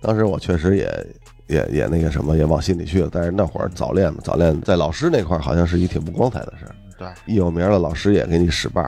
[0.00, 1.06] 当时我确实也
[1.48, 3.08] 也也那个什么，也往心里去了。
[3.10, 8.84] 但是那会儿早恋嘛，早恋在老师那块儿好像是一挺不光彩的事儿，对，一有名了，老师也给你使绊，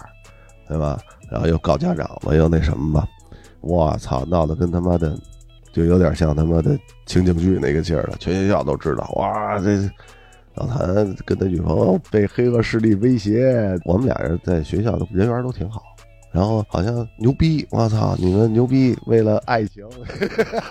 [0.69, 0.99] 对吧？
[1.31, 3.09] 然后又告家长吧，又那什么吧，
[3.61, 5.17] 我操，闹得跟他妈的
[5.73, 9.89] 就有点像他妈的情景剧那个劲儿了，全学校都知道，哇，这
[10.55, 15.81] 老谭跟他女朋友被黑恶势力威胁，我们俩人在学校的人缘都挺好。
[16.33, 18.15] 然后好像牛逼，我操！
[18.19, 19.85] 你们牛逼，为了爱情，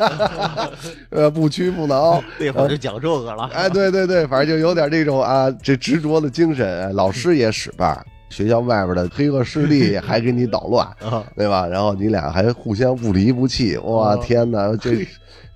[1.11, 2.23] 呃，不屈不挠。
[2.39, 6.85] 那会儿就讲这个了，哎，对对对，反正就有点这种啊，这执着的精神。
[6.85, 11.67] 哎老师也使绊儿，学校外边的黑恶势力还给你捣乱， 啊，对吧？
[11.67, 15.05] 然后你俩还互相不离不弃，哇哦天哪，这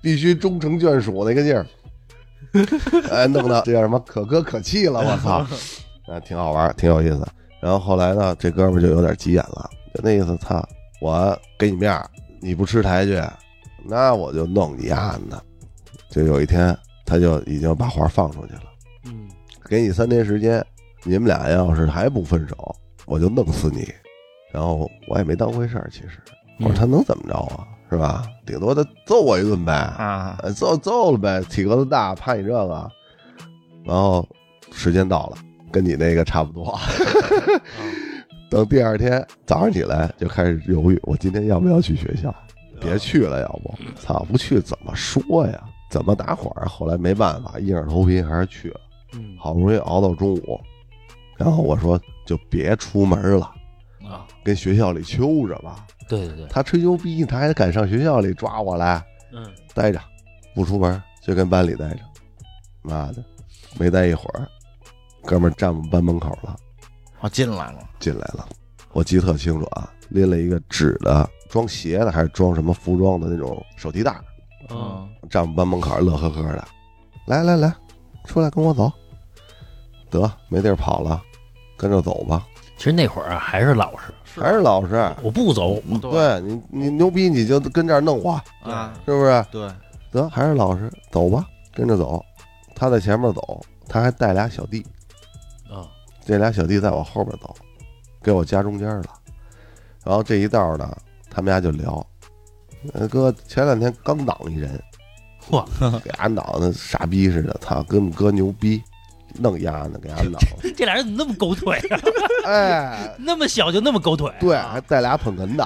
[0.02, 1.66] 必须终成眷属那个劲儿，
[3.10, 5.46] 哎，弄得这叫什么可歌可泣了，我操！
[6.12, 7.26] 啊，挺好玩，挺有意思。
[7.64, 10.62] 然后后来呢，这哥们儿就有点急眼了，就那意思，操，
[11.00, 12.06] 我给你面儿，
[12.42, 13.18] 你不吃抬去，
[13.82, 15.42] 那我就弄你丫的。
[16.10, 18.64] 就有一天，他就已经把话放出去了，
[19.06, 19.26] 嗯，
[19.66, 20.62] 给你三天时间，
[21.04, 23.90] 你们俩要是还不分手，我就弄死你。
[24.52, 26.20] 然后我也没当回事儿，其实
[26.60, 28.26] 我说他能怎么着啊，是吧？
[28.44, 32.90] 顶多他揍我一顿呗，啊，呃揍揍了呗，体格子大，怕你这个。
[33.86, 34.28] 然后
[34.70, 35.38] 时间到了，
[35.74, 36.78] 跟你那个差不多。
[38.48, 42.32] 等第二天早上起来就开始犹豫，我今天要不要去学校？
[42.80, 45.60] 别去了，要不操不去怎么说呀？
[45.90, 46.64] 怎么打火啊？
[46.66, 48.80] 后来没办法，硬着头皮还是去了。
[49.14, 50.60] 嗯，好不容易熬到中午，
[51.36, 53.52] 然后我说就别出门了，
[54.04, 55.84] 啊，跟学校里揪着吧。
[56.08, 60.00] 对对对，他吹牛逼，他还敢上学校里抓我来，嗯，待着，
[60.54, 62.00] 不出门，就跟班里待着。
[62.82, 63.24] 妈的，
[63.78, 64.46] 没待一会儿，
[65.24, 66.56] 哥们儿站我们班门口了，
[67.20, 68.46] 我进来了，进来了。
[68.92, 74.14] 我记得特清楚啊，拎了一个纸的装鞋的还是装什么服装的那种手提袋，
[74.70, 76.64] 嗯，站我们班门口乐呵呵的。
[77.26, 77.74] 来来来，
[78.24, 78.92] 出来跟我走。
[80.10, 81.20] 得没地儿跑了，
[81.76, 82.46] 跟着走吧。
[82.76, 84.94] 其实那会儿啊还是老实，还是老实。
[85.22, 88.32] 我不走，嗯对你，你牛逼你就跟这儿弄我，
[88.62, 89.44] 啊，是不是？
[89.50, 89.68] 对，
[90.12, 92.22] 得还是老实，走吧，跟着走。
[92.76, 94.86] 他在前面走，他还带俩小弟，啊，
[96.24, 97.54] 这俩小弟在我后边走，
[98.22, 99.04] 给我夹中间了。
[100.04, 100.96] 然后这一道呢，
[101.30, 102.06] 他们俩就聊，
[102.92, 104.80] 呃哥前两天刚挡一人，
[105.50, 105.64] 嚯，
[106.00, 108.82] 给俺挡的傻逼似的，操，跟哥牛逼，
[109.34, 110.40] 弄丫呢，给俺 挡。
[110.76, 112.00] 这俩人怎么那么狗腿啊？
[112.46, 114.30] 哎，那么小就那么狗腿？
[114.38, 115.64] 对，还带俩捧哏的，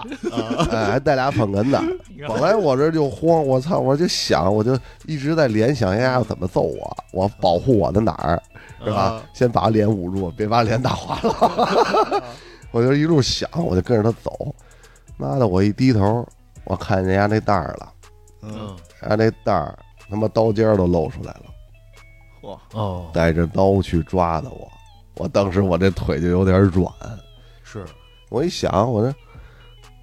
[0.71, 1.83] 哎，还带俩捧哏的。
[2.29, 8.41] 本来我这就慌，我操，我就想，我就一直在联想丫要怎么揍我，我保护我的哪儿，
[8.85, 9.23] 是吧啊？
[9.33, 12.23] 先把脸捂住，别把脸打滑了。
[12.71, 14.55] 我就一路想，我就跟着他走。
[15.17, 16.27] 妈的，我一低头，
[16.65, 17.93] 我看见人家那袋儿了，
[18.43, 19.77] 嗯，嗯，人家那袋儿
[20.09, 21.45] 他妈刀尖儿都露出来了，
[22.43, 24.71] 嚯，哦，带着刀去抓的我。
[25.17, 26.93] 我当时我这腿就有点软，
[27.65, 27.85] 是，
[28.31, 29.13] 我一想，我这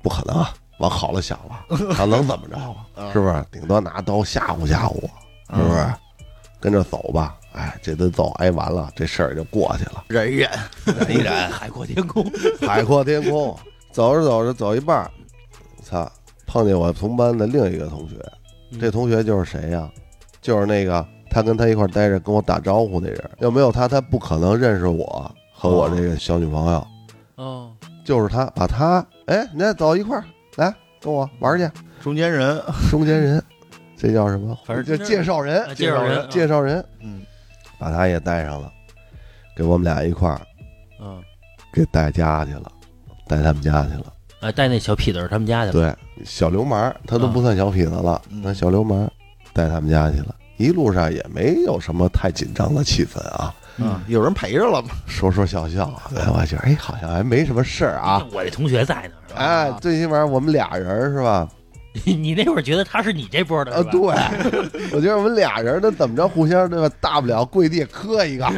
[0.01, 2.75] 不可能啊，往好了想了，他能怎么着啊？
[3.07, 3.45] 啊是不是？
[3.51, 5.93] 顶多拿刀吓唬吓唬我，是不是？
[6.59, 10.49] 跟着走吧，哎，这顿揍挨完了，这事儿就过去了，忍一忍，
[10.85, 12.25] 忍一忍， 海阔天空。
[12.61, 13.57] 海阔天空。
[13.91, 15.09] 走着走着，走一半儿，
[15.81, 16.11] 操，
[16.45, 18.15] 碰见我同班的另一个同学，
[18.71, 19.89] 嗯这同学就是谁呀？
[20.41, 26.85] 就是那个他跟他一块儿待着跟我打招呼那人，要没有他，他不可能认识我和我这个小女朋友。
[27.35, 27.71] 哦，
[28.03, 30.25] 就是他把他，哎，你再走一块儿
[30.57, 31.69] 来跟我玩去，
[32.03, 33.41] 中间人，中间人，
[33.95, 34.57] 这叫什么？
[34.65, 37.21] 反正就介绍人啊，介绍人介绍人，嗯，
[37.77, 38.71] 把他也带上了，
[39.55, 40.39] 给我们俩一块儿
[41.01, 41.21] 嗯，
[41.73, 42.71] 给带家去了，
[43.27, 44.13] 带他们家去了。
[44.41, 45.95] 啊，带那小痞子他们家去了。
[46.15, 49.09] 对，小流氓，他都不算小痞子了，嗯那小流氓
[49.53, 50.35] 带他们家去了。
[50.57, 58.25] 一路上也没有什么太紧张的气氛啊，嗯，有人陪着了嘛，说说笑笑，哎，我觉得哎，好像还没什么事儿啊。
[58.31, 59.41] 我这同学在呢，是吧？
[59.41, 61.47] 哎，最起码我们俩人儿是吧？
[62.03, 63.99] 你那会儿觉得他是你这波的，啊，对，
[64.91, 66.93] 我觉得我们俩人那怎么着，互相对吧？
[66.99, 68.51] 大不了跪地磕一个，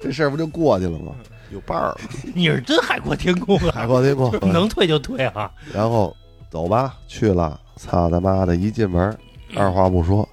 [0.00, 1.12] 这事儿不就过去了吗？
[1.50, 1.98] 有伴儿了，
[2.34, 4.30] 你是真海阔天空啊，海阔天空。
[4.52, 5.50] 能退就退啊。
[5.72, 6.14] 然后
[6.50, 8.56] 走吧，去了，操他妈的！
[8.56, 9.16] 一进门，
[9.54, 10.28] 二话不说，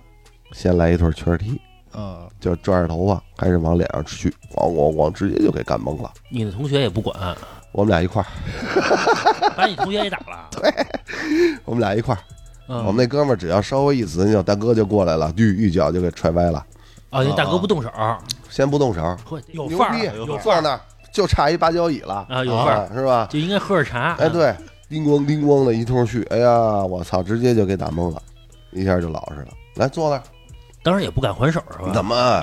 [0.51, 1.59] 先来一顿圈踢，
[1.91, 6.11] 啊，就拽着头发开始往脸上去，咣咣咣，直接就给干懵了。
[6.29, 7.15] 你的同学也不管，
[7.71, 10.49] 我们俩一块儿，把你同学也打了。
[10.51, 10.73] 对
[11.65, 12.19] 我们俩一块儿，
[12.71, 16.65] 嗯，我们那哥们儿只要稍微一死那，大哥就过来了，一一脚就给踹歪了。
[17.09, 17.89] 啊，那大哥不动手，
[18.49, 20.79] 先不动手，嚯，有牛范儿， 有范儿放那儿
[21.11, 23.27] 就差一八角椅了啊，有范儿，是吧？
[23.29, 24.15] 就应该喝点茶。
[24.19, 24.55] 哎，，对，
[24.87, 28.21] 叮咣叮咣的一通去，哎呀，我操，直接就给打懵了，
[28.71, 29.47] 一下就老实了。
[29.75, 30.23] 来坐那儿，
[30.81, 31.91] 当然也不敢还手，是吧？
[31.93, 32.41] 怎么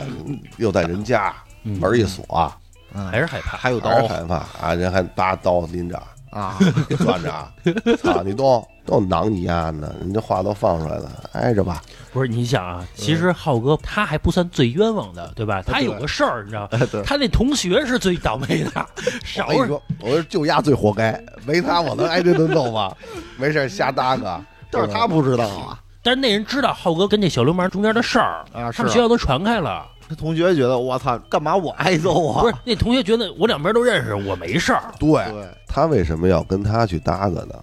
[0.58, 2.52] 又在人家嗯门一锁，
[2.94, 3.56] 嗯还是害怕？
[3.56, 4.74] 还有刀还是害怕啊？
[4.74, 5.96] 人还拔刀拎着，
[6.30, 9.94] 啊，给攥着，操你动，都囊你丫呢！
[10.00, 11.82] 你这话都放出来了，挨着吧。
[12.10, 15.62] 不是，你想啊，其实浩哥他还不算最冤枉的，对吧？
[15.62, 16.66] 他有个事儿，你知道，
[17.04, 18.86] 他那同学是最倒霉的，
[19.22, 22.90] 少我跟你说，我说就丫最活该，没他我能挨这顿揍吗？
[23.36, 29.86] 没事瞎搭个，但是他不知道啊，但是那人知道浩哥跟那小流氓中间的事儿，啊，他们学校都传开了。
[30.08, 32.40] 那同学觉得我操，干嘛我挨揍啊？
[32.40, 34.84] 不是，那同学觉得我两边都认识，我没事儿。
[34.98, 37.54] 对对，他为什么要跟他去搭个呢？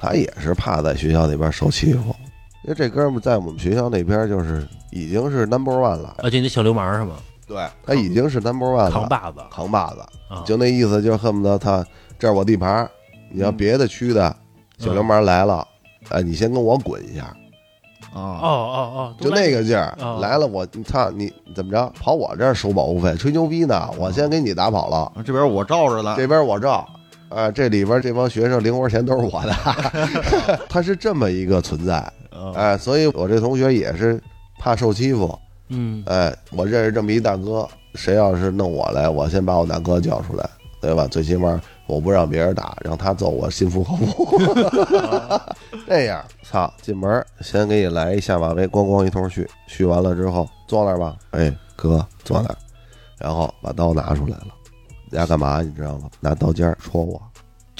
[0.00, 2.16] 他也是怕在学校那边受欺负，
[2.64, 7.16] 因为这哥们儿在我们学校那边就是已经是 number one 了，啊，就那小流氓是吗？
[7.46, 9.40] 对他已经是 number one 了，扛把子。
[9.50, 11.84] 扛把子，啊，就那意思，就恨不得他
[12.18, 12.90] 这是我地盘儿，
[13.30, 14.34] 你要别的区的
[14.78, 15.66] 小流氓来了，
[16.08, 17.36] 哎，你先跟我滚一下，
[18.14, 18.20] 哦。
[18.22, 18.48] 啊，哦
[18.94, 21.92] 哦，就那个劲儿哦，来了我你操你怎么着？
[22.00, 26.88] 跑我这儿收保护费，吹牛逼呢，我先给你打跑了，这边我罩着了，这边我照。
[27.30, 29.54] 啊，这里边这帮学生零花钱都是我的，
[30.68, 31.96] 他是这么一个存在，
[32.30, 34.20] 啊哎，所以我这同学也是
[34.58, 35.38] 怕受欺负，
[35.68, 40.44] 嗯哎，我认识这么一大哥，谁要是弄我来，我先把我大哥叫出来，
[40.82, 41.06] 对吧？
[41.06, 44.38] 最起码我不让别人打，让他揍我心服口服。
[45.86, 52.56] 这样，操，进门先给你来一下马威，咣咣一通续，续完了之后坐那儿吧，哎，哥坐那儿，
[53.18, 54.50] 然后把刀拿出来了，人
[55.18, 56.10] 家干嘛你知道吗？
[56.20, 57.20] 拿刀尖儿戳我，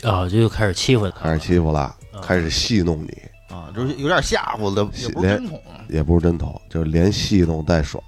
[0.02, 1.96] 啊，就又开始欺负他，开始欺负了，啊。
[2.22, 3.22] 开始戏弄你，
[3.54, 8.00] 啊，就是有点吓唬的，也不是真捅，也不是真捅，就是连戏弄带耍，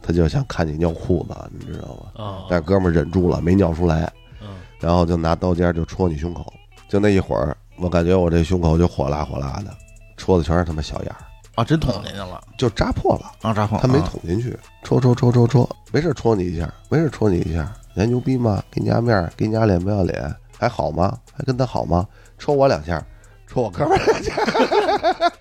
[0.00, 2.24] 他就想看你尿裤子，你知道吗？
[2.24, 4.10] 啊，但哥们儿忍住了，没尿出来，
[4.40, 4.48] 嗯。
[4.80, 6.52] 然后就拿刀尖儿就戳你胸口，
[6.88, 9.74] 就那一会儿，我感觉我这胸口就火辣火辣的，
[10.16, 11.18] 戳的全是他妈小眼儿，
[11.56, 14.08] 啊，真捅进去了，就扎破了，啊，扎破，他没啊。
[14.10, 18.62] 捅进去，戳戳戳戳戳，没事戳你一下，没事戳你一下，你还牛逼吗？
[18.70, 21.18] 给你家面儿，给你家脸不要脸，还好吗？
[21.36, 22.06] 还跟他好吗？
[22.38, 23.04] 戳我两下，
[23.44, 25.32] 戳我哥们儿两下，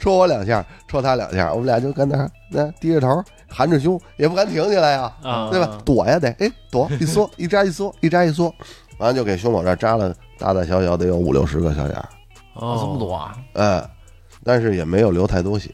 [0.00, 5.78] 戳我两下，戳他两下，我们俩就跟那儿那低着头，含着胸，也不敢挺起来呀，啊，对吧？
[5.84, 8.52] 躲呀得，哎，躲一缩，一扎一缩， 一扎一缩，
[8.98, 12.08] 完了就给胸口这儿扎了大大小小得有五六十个小眼儿，
[12.54, 13.36] 哦，这么多啊？
[13.52, 13.88] 嗯，
[14.42, 15.72] 但是也没有流太多血，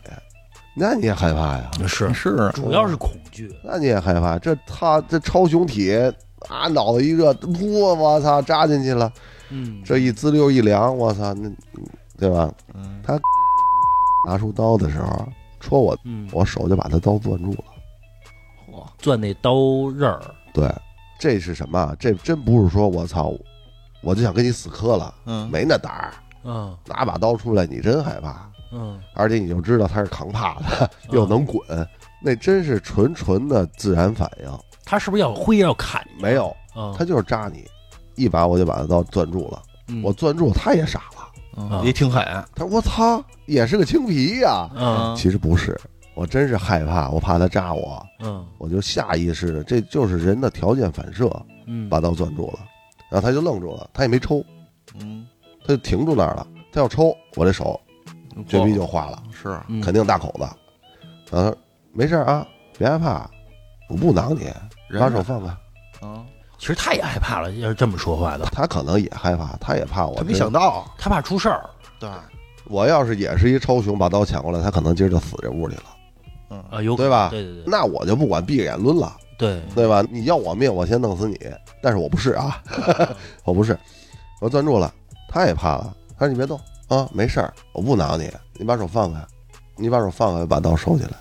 [0.77, 1.71] 那你也害怕呀？
[1.89, 4.39] 是，是啊主要是恐惧，那你也害怕？
[4.39, 5.97] 这他这超雄体
[6.49, 9.13] 啊，脑袋一热，噗，我操，扎进去了，
[9.51, 11.51] 嗯，这一滋溜一凉，我操，那
[12.19, 12.53] 对吧？
[12.75, 13.03] 嗯。
[14.27, 15.29] 拿出刀的时候
[15.61, 17.65] 戳我，嗯，我手就把他刀攥住了。
[18.69, 19.53] 嚯，攥那刀
[19.97, 20.21] 刃儿，
[20.53, 20.69] 对，
[21.17, 21.97] 这是什么啊？
[21.97, 23.33] 这真不是说我操，
[24.03, 25.49] 我就想跟你死磕了，嗯。
[25.49, 26.77] 没那胆儿，嗯。
[26.87, 29.01] 拿把刀出来，你真害怕，嗯。
[29.15, 31.61] 而且你就知道他是扛怕的，又能滚，
[32.21, 34.51] 那真是纯纯的自然反应，
[34.87, 36.23] 他是不是要挥要砍你？
[36.23, 37.65] 没有，啊，他就是扎你，
[38.15, 40.01] 一把我就把他刀攥住了，嗯。
[40.03, 42.23] 我攥住他也傻了，嗯，也挺狠，
[42.55, 45.15] 他说我操，也是个青皮呀、嗯。
[45.17, 45.79] 其实不是，
[46.15, 48.47] 我真是害怕，我怕他扎我，嗯。
[48.59, 51.29] 我就下意识的，这就是人的条件反射，
[51.67, 52.61] 嗯，把刀攥住了，
[53.11, 54.45] 然后他就愣住了，他也没抽，
[55.01, 55.27] 嗯，
[55.63, 57.81] 他就停住那儿了，他要抽，我这手
[58.47, 59.59] 绝逼就化了，是。
[59.67, 59.81] 嗯。
[59.81, 60.49] 肯定大口子。
[61.29, 61.57] 然后他说
[61.93, 62.47] 没事儿啊，
[62.79, 63.29] 别害怕，
[63.89, 64.49] 我不挠你，
[64.99, 65.49] 把手放开。
[66.07, 66.25] 啊，
[66.59, 70.15] 其实他也害怕了，要是这么说话的，他可能也害怕，他也怕我。
[70.17, 71.69] 他没想，到，他怕出事儿
[71.99, 72.09] 对，
[72.67, 75.83] 我要是也是一超雄，把刀抢过来，他可能今儿就死这屋里了。
[76.51, 80.05] 嗯啊，有可对吧对对对那我就不管，闭着眼抡了，对，对吧？
[80.11, 81.39] 你要我命，我先弄死你。
[81.83, 82.63] 但是我不是啊，
[83.45, 83.79] 我不是，
[84.41, 84.93] 我攥住了，
[85.29, 85.95] 他也怕了。
[86.19, 89.21] 他说：“你别动啊，没事儿，我不挠你，你把手放开，
[89.77, 91.13] 你把手放开，把刀收起来。”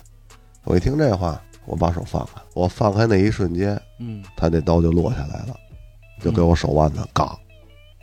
[0.64, 5.56] 我一听这话，我把手放开，我放开那一瞬间，嗯他那刀就落下来了，
[6.22, 7.36] 就给我手腕子嘎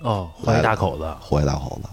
[0.02, 1.89] 哦，划一大口子，豁一大口子，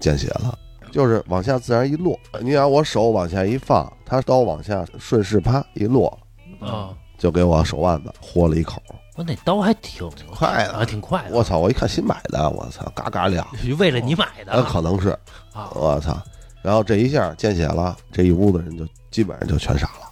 [0.00, 0.58] 见血了，
[0.90, 2.18] 就是往下自然一落。
[2.40, 6.18] 你想我手往下一放，他刀往下顺势啪一落，
[6.60, 8.82] 啊，就给我手腕子豁了一口。
[9.14, 11.56] 我那刀还挺快啊，的，挺快的，我操！
[11.58, 13.46] 我一看新买的，我操，嘎嘎亮，
[13.78, 15.10] 为了你买呃，的可能是，
[15.54, 16.14] 啊，我操！
[16.60, 20.10] 然后这一下见血了，这一屋子人就基本上就全傻了。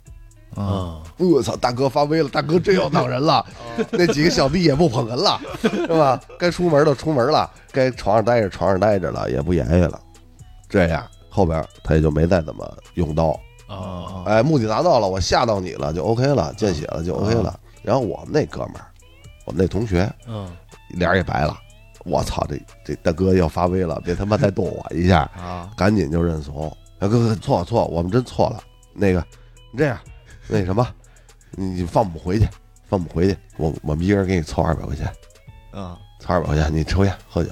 [0.57, 1.57] 嗯，嗯我操！
[1.57, 3.45] 大哥发威了，大哥真要当人了，
[3.93, 6.21] 那几个小弟也不捧哏了， 是吧？
[6.39, 10.01] 该出门的出门了，该床上待着床上待着了，也不言语了。
[10.69, 13.39] 这样后边他也就没再怎么用刀。
[13.69, 17.59] 哦，哎，目的达到了，我吓到你了，就 OK 了，见血了就 OK 了。
[17.83, 18.87] 然后我们那哥们儿，
[19.45, 20.49] 我们那同学嗯
[20.91, 21.57] 脸也白了，
[22.05, 26.69] 我操，这这大哥要发威了，别他妈再动我一下，啊，赶紧就认怂。
[26.99, 28.61] 啊，哥哥错错，我们真错了。
[28.93, 29.25] 那个
[29.73, 29.99] 你这样，
[30.49, 30.87] 那什么，
[31.53, 32.45] 你你放我们回去，
[32.89, 35.07] 放我们回去，我我们一人给你凑二百块钱，
[35.71, 37.51] 啊，凑二百块钱，你抽烟喝酒，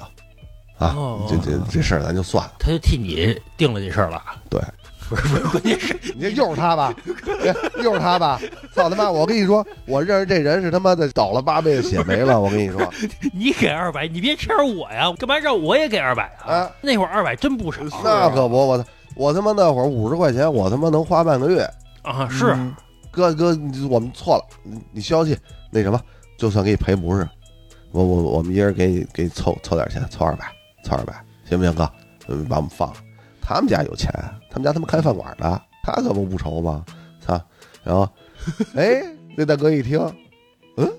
[0.77, 2.53] 啊哦，这这这事儿咱就算了。
[2.59, 4.61] 他就替你定了这事儿了，对，
[5.09, 6.93] 不是不是，关键是 你这又是他吧？
[7.45, 7.53] 哎
[7.83, 8.39] 又是他吧？
[8.73, 9.09] 操他妈！
[9.09, 12.39] 我跟你说，我认识这人是他妈的倒了八辈子血霉了。
[12.39, 12.81] 我跟你说，
[13.33, 16.71] 你给二百，你别谦我呀，干嘛让我也给二百啊啊？
[16.81, 21.69] 那会儿二百真不少那可不，我我他妈那会儿五十块钱，我他妈能花半个月。
[22.03, 22.75] 啊，是嗯
[23.11, 23.57] 哥哥，
[23.89, 25.37] 我们错了，你你消气，
[25.71, 26.01] 那什么，
[26.37, 27.27] 就算给你赔不是，
[27.91, 30.45] 我我我们一人给你给你凑凑点钱，凑二百，
[30.83, 31.13] 凑二百，
[31.45, 31.89] 行不行，哥？
[32.27, 32.95] 嗯，把我们放了。
[33.41, 34.11] 他们家有钱，
[34.49, 36.83] 他们家他们开饭馆的，他可不不愁吗？
[37.19, 37.39] 操！
[37.83, 38.09] 然后，
[38.75, 39.03] 哎，
[39.37, 39.99] 那大哥一听，
[40.77, 40.91] 嗯，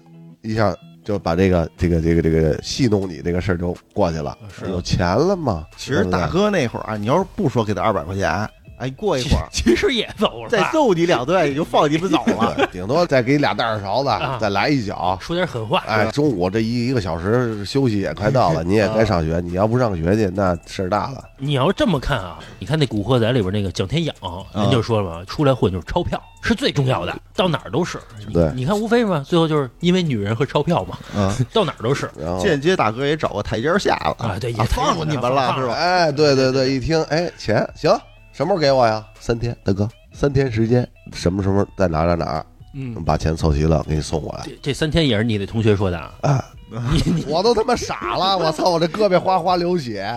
[0.43, 5.67] 一下就把这个这个这个这个戏弄你这个事儿就过去了，是有钱了嘛？
[5.77, 12.69] 其实大哥那会儿啊，你要是不说给他二百块钱，哎，过一会儿其实也走了，再揍你两顿， 也就放你们走了。
[12.73, 15.17] 顶多再给你俩大耳勺子，啊再来一脚。
[15.21, 19.41] 说点狠话，哎，中午这一一个小时休息也快到了，你也该上学。
[19.41, 21.25] 你要不上学去，那事儿大了。
[21.39, 24.15] 你要这么看啊，你看那《古惑仔》里边那个蒋天养，
[24.55, 27.99] 人就说了嘛，出来混就是钞票是最重要的，到哪儿都是。
[28.27, 34.37] 你对你看无非嘛，最后就是因为女人和钞票嘛，嗯，到哪儿都是然后，间接大哥也找个台阶下了啊。
[34.41, 35.75] 对，也啊放过你们了是吧？
[35.75, 37.91] 哎，对对对，一听，哎，钱行，
[38.35, 39.07] 什么时候给我呀？
[39.21, 44.43] 三天，大哥，三天时间，什么时候在哪哪哪儿，嗯，把钱凑齐了，给你送过来。
[44.45, 46.13] 这这三天也是你的同学说的啊？
[46.23, 46.45] 啊，
[46.93, 50.13] 你你 我都他妈傻了， 我操，我这胳膊哗哗流血，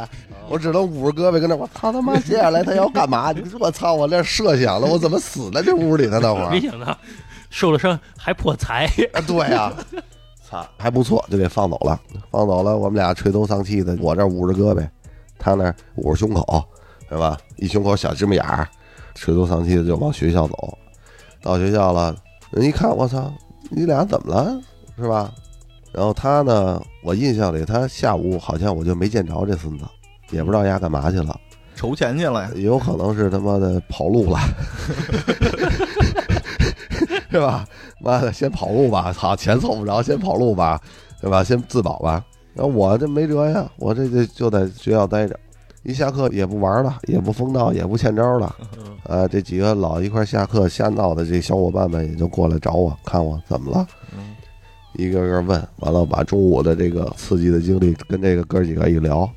[0.50, 3.32] 我只能捂着胳膊跟那，我操他妈，接下来他要干嘛？
[3.38, 6.20] 你说我操，我这设想了，我怎么死在这屋里呢？
[6.20, 6.98] 那会儿没想到
[7.52, 9.72] 受了伤还破财，啊，对呀、
[10.50, 12.00] 操，还不错，就给放走了。
[12.32, 14.84] 放走了，我们俩垂头丧气的，我这儿捂着胳膊，
[15.38, 16.66] 他那儿捂着胸口，
[17.10, 17.38] 是吧？
[17.58, 18.68] 一胸口小芝麻眼儿，
[19.16, 20.78] 垂头丧气的就往学校走。
[21.42, 22.16] 到学校了，
[22.52, 23.32] 人一看，我操，
[23.70, 24.60] 你俩怎么了？
[24.98, 25.32] 是吧？
[25.94, 29.86] 然后他呢，我印象里他下午好像我就没见着这孙子，
[30.32, 31.40] 也不知道丫干嘛去了，
[31.76, 34.40] 筹钱去了呀，有可能是他妈的跑路了，
[37.32, 37.66] 是吧？
[38.00, 40.80] 妈的，先跑路吧，操，钱凑不着，先跑路吧，
[41.22, 41.44] 对吧？
[41.44, 42.24] 先自保吧。
[42.54, 45.40] 然后我这没辙呀，我这就就在学校待着，
[45.84, 48.56] 一下课也不玩了，也不疯闹，也不欠招了。
[48.78, 54.36] 嗯啊，这几个老一块下课瞎闹的这小伙伴们也就过来找我，看我怎么了，嗯
[54.96, 59.30] 一个个问，完了把中午的这个刺激的经历跟这个哥几个一聊，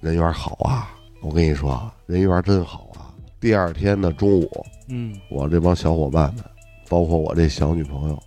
[0.00, 0.90] 人缘好啊，
[1.22, 3.10] 我跟你说，人缘真好啊。
[3.40, 6.44] 第二天的中午，嗯，我这帮小伙伴们，
[6.88, 8.18] 包括我这小女朋友，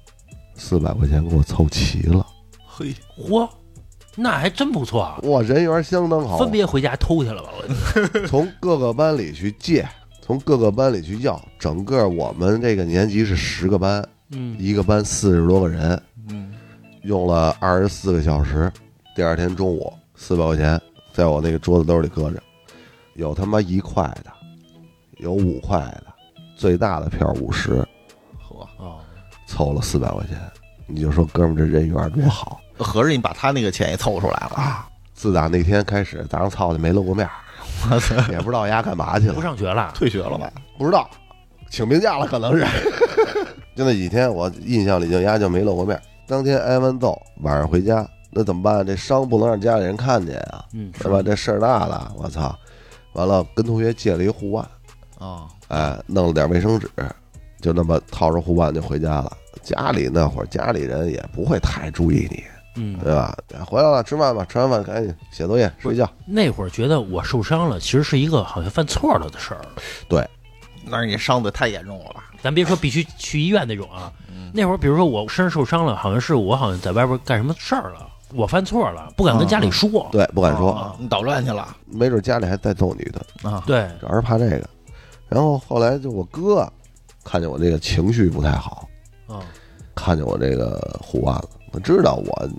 [0.55, 2.25] 四百块钱给我凑齐了，
[2.65, 3.47] 嘿，嚯，
[4.15, 5.19] 那还真不错啊！
[5.23, 7.49] 哇，人缘相当好，分别回家偷去了吧？
[7.57, 9.87] 我 从各个班里去借，
[10.21, 16.53] 从各个班里去要，整个我们这个年级是十个班，嗯一个班四十多个人，嗯，
[17.03, 18.71] 用了二十四个小时。
[19.15, 20.81] 第二天中午，四百块钱
[21.13, 22.41] 在我那个桌子兜里搁着，
[23.15, 24.31] 有他妈一块的，
[25.17, 26.05] 有五块的，
[26.55, 27.75] 最大的票五十，
[28.41, 28.99] 呵，哦，
[29.45, 30.39] 凑了四百块钱。
[30.87, 34.87] 你就说哥们这人缘多好合着你把他那个钱也凑出来了，啊！
[35.13, 37.31] 自打那天开始，咱上操的没露过面儿，
[37.89, 40.51] 我操，也不知道丫干嘛去了不，上学了，退学了吧？
[40.77, 41.09] 不知道，
[41.69, 42.65] 请病假了可能是。
[43.75, 46.01] 就那几天，我印象里就丫就没露过面儿。
[46.27, 48.85] 当天挨完揍，晚上回家，那怎么办？
[48.85, 51.21] 这伤不能让家里人看见啊，嗯，是吧？
[51.21, 52.57] 这事儿大了，我操！
[53.13, 54.65] 完了，跟同学借了一护腕，
[55.19, 56.89] 啊，哎，弄了点卫生纸，
[57.61, 59.31] 就那么套着护腕就回家了。
[59.61, 62.43] 家里那会儿，家里人也不会太注意你，
[62.75, 63.35] 嗯，对吧？
[63.65, 66.09] 回来了，吃饭吧，吃完饭赶紧写作业、睡觉。
[66.27, 69.61] 那会儿觉得我受伤了，其实是一个好像犯错了的事儿。
[70.07, 70.27] 对
[70.85, 72.25] 那是你伤的太严重了吧？
[72.41, 80.07] 咱别说必须去医院那种啊，嗯那会儿比如说我身上受伤了，好像是我好像在外边干什么事儿了，我犯错了，不敢跟家里说。
[80.11, 83.49] 对，不敢说，啊，你捣乱去了没准家里还再揍你的。
[83.49, 83.63] 啊？
[83.65, 84.69] 对，主要是怕这个。
[85.27, 86.71] 然后后来就我哥
[87.23, 88.87] 看见我这个情绪不太好，
[89.27, 89.41] 啊，
[89.95, 92.49] 看见我这个护腕了，我知道我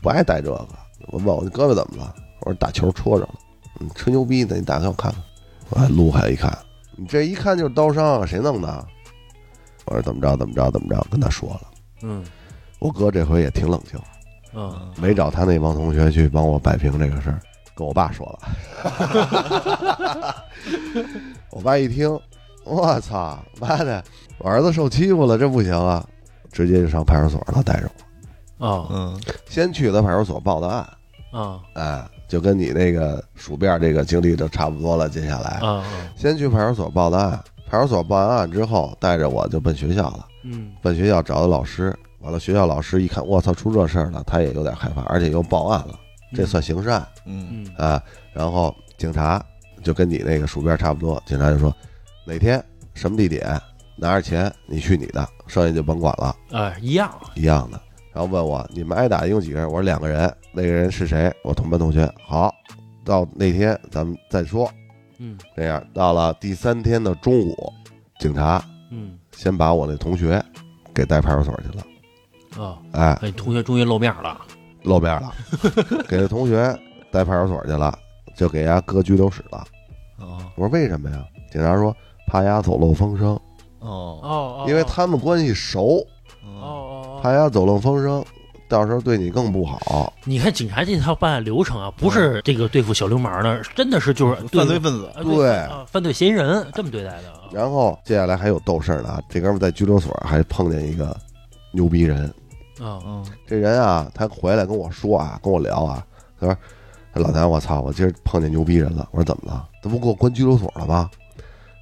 [0.00, 0.66] 不爱戴这个，
[1.08, 3.34] 我问我胳膊怎么了，我说打球戳着了，
[3.78, 5.22] 你，吹牛逼呢，你打开我看看，
[5.68, 6.56] 我还撸开一看，
[6.96, 8.86] 你这一看就是刀伤啊，谁弄的？
[9.84, 11.60] 我说怎么着怎么着怎么着，跟他说了。
[12.00, 12.24] 嗯
[12.78, 14.00] 我哥这回也挺冷静，
[14.54, 17.38] 嗯，没找他那帮同学去帮我摆平这个事儿，
[17.74, 18.38] 跟我爸说了。
[21.50, 22.18] 我爸一听，
[22.64, 24.02] 我操，妈的，
[24.38, 26.02] 我儿子受欺负了，这不行啊！
[26.50, 28.02] 直接就上派出所了，带着我，
[28.62, 29.20] 哦嗯。
[29.48, 30.88] 先去的派出所报的案，
[31.32, 31.60] 啊。
[31.74, 35.08] 哎，就跟你那个鼠辫这个经历就差不多了。
[35.08, 35.84] 接下来，啊啊，
[36.16, 37.38] 先去派出所报的案，
[37.68, 40.26] 派出所报完案之后，带着我就奔学校了。
[40.44, 40.72] 嗯。
[40.80, 45.98] 奔学校找的老师，完了学校老师一看，我操，出这事儿了，他也有点害怕，而且又报案了，
[46.32, 47.66] 这算刑事案嗯。
[47.76, 47.86] 嗯。
[47.86, 48.02] 啊。
[48.32, 49.44] 然后警察
[49.82, 51.74] 就跟你那个鼠辫差不多，警察就说
[52.24, 53.60] 哪天什么地点
[53.96, 57.80] 拿着钱你去你的，剩下就甭管了，哎，一样，一样的。
[58.12, 59.66] 然后问我你们挨打一共几个人？
[59.66, 61.32] 我说两个人，那个人是谁？
[61.42, 62.10] 我同班同学。
[62.26, 62.54] 好，
[63.04, 64.70] 到那天咱们再说。
[65.18, 67.72] 嗯这样到了第三天的中午，
[68.18, 70.44] 警察嗯先把我那同学
[70.92, 72.62] 给带派出所去了。
[72.62, 74.40] 啊，哎，哎，同学终于露面了，
[74.82, 75.32] 露面了，
[76.08, 76.76] 给那同学
[77.10, 77.96] 带派出所去了，
[78.36, 79.64] 就给人家搁拘留室了。
[80.18, 81.24] 哦我说为什么呀？
[81.50, 81.94] 警察说
[82.26, 83.28] 怕丫走漏风声，
[83.78, 86.04] 哦哦因为他们关系熟，
[87.22, 88.24] 哦哦，怕丫走漏风声，
[88.68, 90.12] 到时候对你更不好。
[90.24, 97.40] 你看警察这套办案流程啊，不是这个对付小流氓的，真的是就是犯罪分子啊对啊犯罪嫌疑人这么对待的啊。
[97.52, 101.16] 然后接下来还有逗事儿呢啊，这哥们儿在拘留所还碰见一个
[101.70, 102.26] 牛逼人，
[102.80, 106.04] 啊嗯这人啊，他回来跟我说啊，跟我聊啊，
[106.40, 106.56] 他说
[107.14, 109.68] ：“老谭，我操，我今儿碰见牛逼人了。”我说：“怎么了？
[109.82, 111.10] 他不给我关拘留所了吗？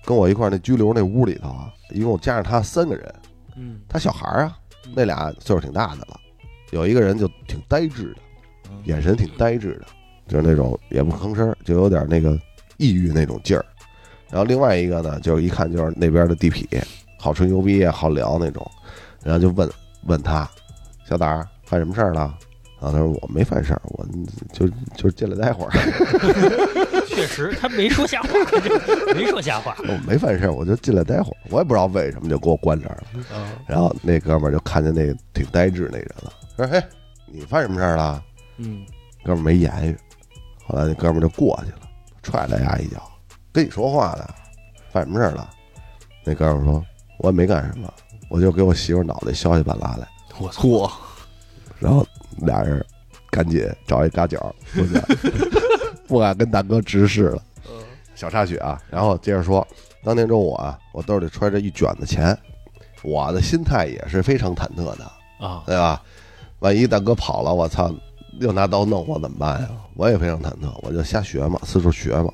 [0.05, 3.15] 跟我一块儿那拘留那屋里头啊，一共加上他三个人，
[3.57, 4.59] 嗯他小孩儿啊，
[4.95, 6.21] 那俩岁数挺大的了，
[6.71, 8.21] 有一个人就挺呆滞的，
[8.71, 9.87] 嗯眼神挺呆滞的，
[10.29, 12.39] 就是那种也不吭声，就有点那个
[12.77, 13.65] 抑郁那种劲儿。
[14.31, 16.83] 然后另外一个呢，就是一看就是那边的地痞，
[17.19, 18.69] 好吹牛逼也，好聊那种。
[19.23, 19.71] 然后就问
[20.05, 20.49] 问他，
[21.05, 22.37] 小胆儿犯什么事儿了？
[22.81, 24.07] 然后他说我没犯事儿，我
[24.53, 24.67] 就
[24.97, 25.71] 就进来待会儿，
[27.07, 29.77] 确实他没说瞎话，这 没说瞎话。
[29.81, 31.37] 我没犯事儿，我就进来待会儿。
[31.51, 33.27] 我也不知道为什么就给我关这儿了。
[33.67, 36.83] 然后那哥们儿就看见那个挺呆滞那人了，说：“嘿，
[37.27, 38.23] 你犯什么事儿了？”
[38.57, 38.85] 嗯
[39.25, 39.97] 哥们儿没言语。
[40.67, 41.81] 后来那哥们儿就过去了，
[42.23, 43.03] 踹了丫一脚，
[43.53, 44.25] 跟你说话呢，
[44.91, 45.51] 犯什么事儿了？
[46.25, 46.83] 那哥们儿说
[47.21, 47.93] ：“我也没干什么，
[48.31, 50.09] 我就给我媳妇儿脑袋削下半拉来。
[50.39, 50.91] 我错，
[51.79, 52.07] 然后
[52.47, 52.85] 俩人
[53.31, 55.05] 赶紧找一嘎角，不敢
[56.07, 57.43] 不敢跟大哥直视了。
[58.15, 59.67] 小插曲啊，然后接着说，
[60.05, 62.37] 当天中午啊，我兜里揣着一卷子钱，
[63.03, 66.03] 我的心态也是非常忐忑的，啊，对吧？
[66.59, 67.91] 万一大哥跑了，我操，
[68.41, 69.71] 又拿刀弄我怎么办呀？
[69.95, 72.31] 我也非常忐忑，我就瞎学嘛，四处学嘛。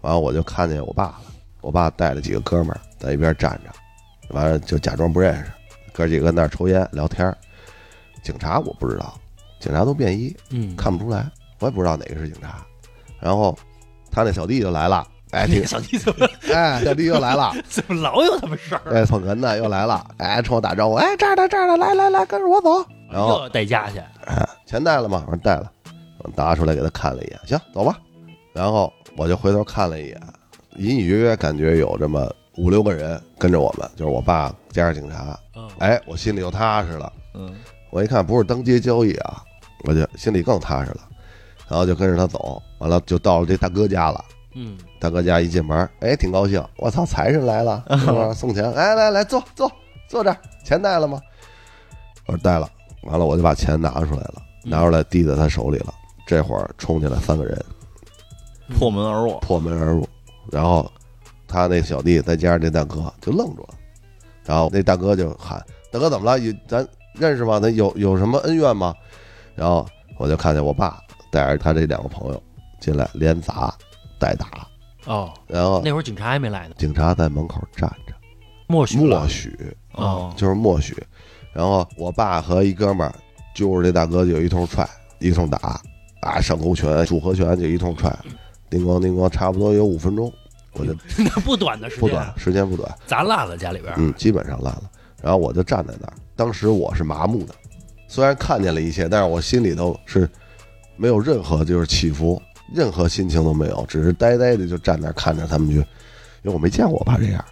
[0.00, 1.20] 完了，我就看见我爸了，
[1.60, 3.70] 我爸带了几个哥们儿在一边站着，
[4.34, 5.52] 完了就假装不认识，
[5.92, 7.36] 哥几个那儿抽烟聊天儿。
[8.22, 9.19] 警察我不知道，
[9.60, 11.30] 警察都便衣，嗯，看不出来，
[11.60, 12.66] 我也不知道哪个是警察。
[13.20, 13.56] 然后
[14.10, 18.82] 他那小弟就来了，哎， 挺那个小弟怎么哎，小弟又来了， 怎么老有他们事儿？
[18.92, 22.84] 哎，捧哏的又来了，哎，冲我打招呼，哎，这儿的这儿的，来来来，跟着我走。
[23.12, 25.24] 然后带家去，哎，钱带了吗？
[25.26, 25.70] 我说带了，
[26.18, 27.98] 我拿出来给他看了一眼，行，走吧。
[28.52, 30.20] 然后我就回头看了一眼，
[30.76, 35.38] 隐隐约约感觉有这么五六个人跟着我们，就是我爸加上警察。
[35.56, 37.12] 嗯，哎，我心里就踏实了。
[37.34, 37.54] 嗯，
[37.90, 39.42] 我一看不是当街交易啊，
[39.84, 41.00] 我就心里更踏实了。
[41.68, 44.24] 然后就跟着他走，完了就到了这大哥家了。
[44.54, 48.34] 嗯，大哥家一进门，哎，挺高兴，我操，财神来了， 是吧？
[48.34, 49.70] 送钱，来来来，坐坐
[50.08, 51.20] 坐这儿，钱带了吗？
[52.26, 52.68] 我说带了，
[53.04, 55.94] 完了我就把钱拿出来了，拿出来递在他手里了。
[56.26, 57.64] 这会儿冲进来三个人，
[58.76, 60.08] 破门而入，破门而入，
[60.50, 60.90] 然后
[61.46, 63.74] 他那小弟再加上这大哥就愣住了，
[64.44, 66.36] 然后那大哥就喊：“大哥怎么了？
[66.40, 67.60] 有咱认识吗？
[67.60, 68.92] 咱有有什么恩怨吗？”
[69.60, 69.86] 然后
[70.16, 70.98] 我就看见我爸
[71.30, 72.42] 带着他这两个朋友
[72.80, 73.70] 进来，连砸
[74.18, 74.66] 带打，
[75.04, 78.14] 哦，然后那会儿警察还没来呢，警察在门口站着，
[78.66, 79.76] 默许默许。
[79.92, 80.96] 哦，就是默许，
[81.52, 83.14] 然后我爸和一哥们儿
[83.54, 84.88] 揪着这大哥就一通踹，
[85.18, 85.78] 一通打，
[86.22, 88.10] 啊，上勾拳、组合拳就一通踹，
[88.70, 90.32] 叮咣叮咣，差不多有五分钟，
[90.72, 94.90] 我就 那不短的时间，不短，时间不短，砸烂了家里边儿，嗯，基本上烂了。
[95.20, 97.54] 然后我就站在那儿，当时我是麻木的，
[98.10, 100.28] 虽然看见了一切，但是我心里头是
[100.96, 102.42] 没有任何就是起伏，
[102.74, 105.84] 任何心情都没有，只是呆呆的就站那儿看着他们去，因
[106.42, 107.44] 为我没见过我爸这样，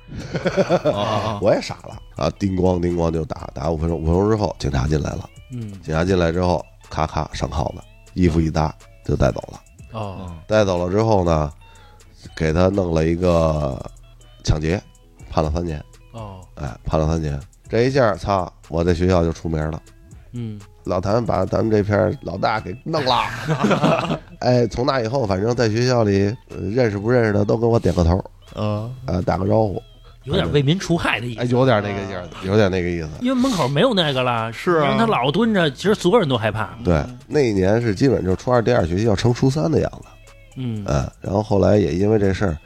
[0.82, 7.80] 哦， 我也傻了啊，叮咣叮咣就打，打五分钟，五分钟之后警察进来了，嗯，警察进来之后，咔咔上铐子，
[8.14, 9.60] 衣服一搭就带走了，
[9.92, 11.52] 哦，带走了之后呢，
[12.36, 13.80] 给他弄了一个
[14.42, 14.82] 抢劫，
[15.30, 15.80] 判了三年，
[16.10, 19.80] 哦，哎，判了三年，这一下，操，我在学校就出名了。
[20.32, 28.22] 嗯，老谭把咱们这片老大给弄了， 哎，从那以后，反正在学校里、呃认识不认识的都跟我点个头，
[28.54, 29.82] 嗯，啊，打个招呼，
[30.24, 31.52] 有点为民除害的意哎，思。
[31.52, 33.08] 有点那个劲儿，有点那个意思。
[33.20, 34.88] 因为门口没有那个了，是啊。
[34.88, 36.76] 让他老蹲着，其实所有人都害怕。
[36.84, 40.08] 对，那一年是基本就是初二第二学期要升初三的样子，
[40.56, 42.56] 嗯，嗯，然后后来也因为这事儿，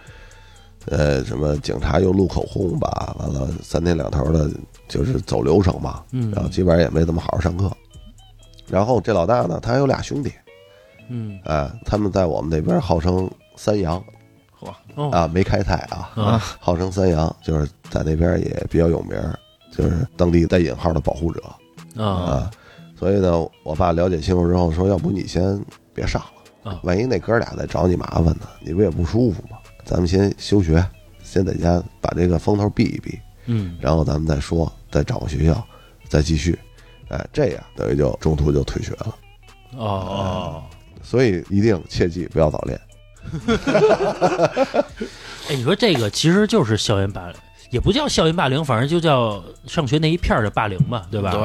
[0.87, 4.51] 呃，什么警察又录口供吧，完了三天两头的，
[4.89, 6.31] 就是走流程嘛，嗯。
[6.33, 7.71] 然后基本上也没怎么好好上课。
[8.69, 10.33] 然后这老大呢，他还有俩兄弟，
[11.09, 14.03] 嗯，哎，他们在我们那边号称三阳
[14.95, 19.17] 哦，啊，没开泰啊，啊，号称三阳，就是在那边也比较有名，
[19.71, 21.43] 就是当地带引号的保护者。
[21.97, 22.51] 啊，啊。
[22.97, 25.61] 所以呢，我爸了解清楚之后说，要不你先
[25.93, 29.59] 别上了啊，万一那哥俩再找你麻烦呢，你不也不舒服吗？
[29.85, 30.85] 咱们先休学，
[31.23, 35.65] 先在家把这个风头避一避，嗯，然后咱们再说，再找个学校，
[36.09, 36.59] 再继续。
[37.09, 39.15] 哎，这样等于就中途就退学了。
[39.77, 40.63] 哦，
[41.03, 42.81] 所以一定切记不要早恋。
[45.49, 47.35] 哎，你说这个其实就是校园霸凌，
[47.71, 51.33] 也不叫校园霸凌，反正就叫上学那一片儿的霸凌嘛，对吧？
[51.33, 51.41] 对，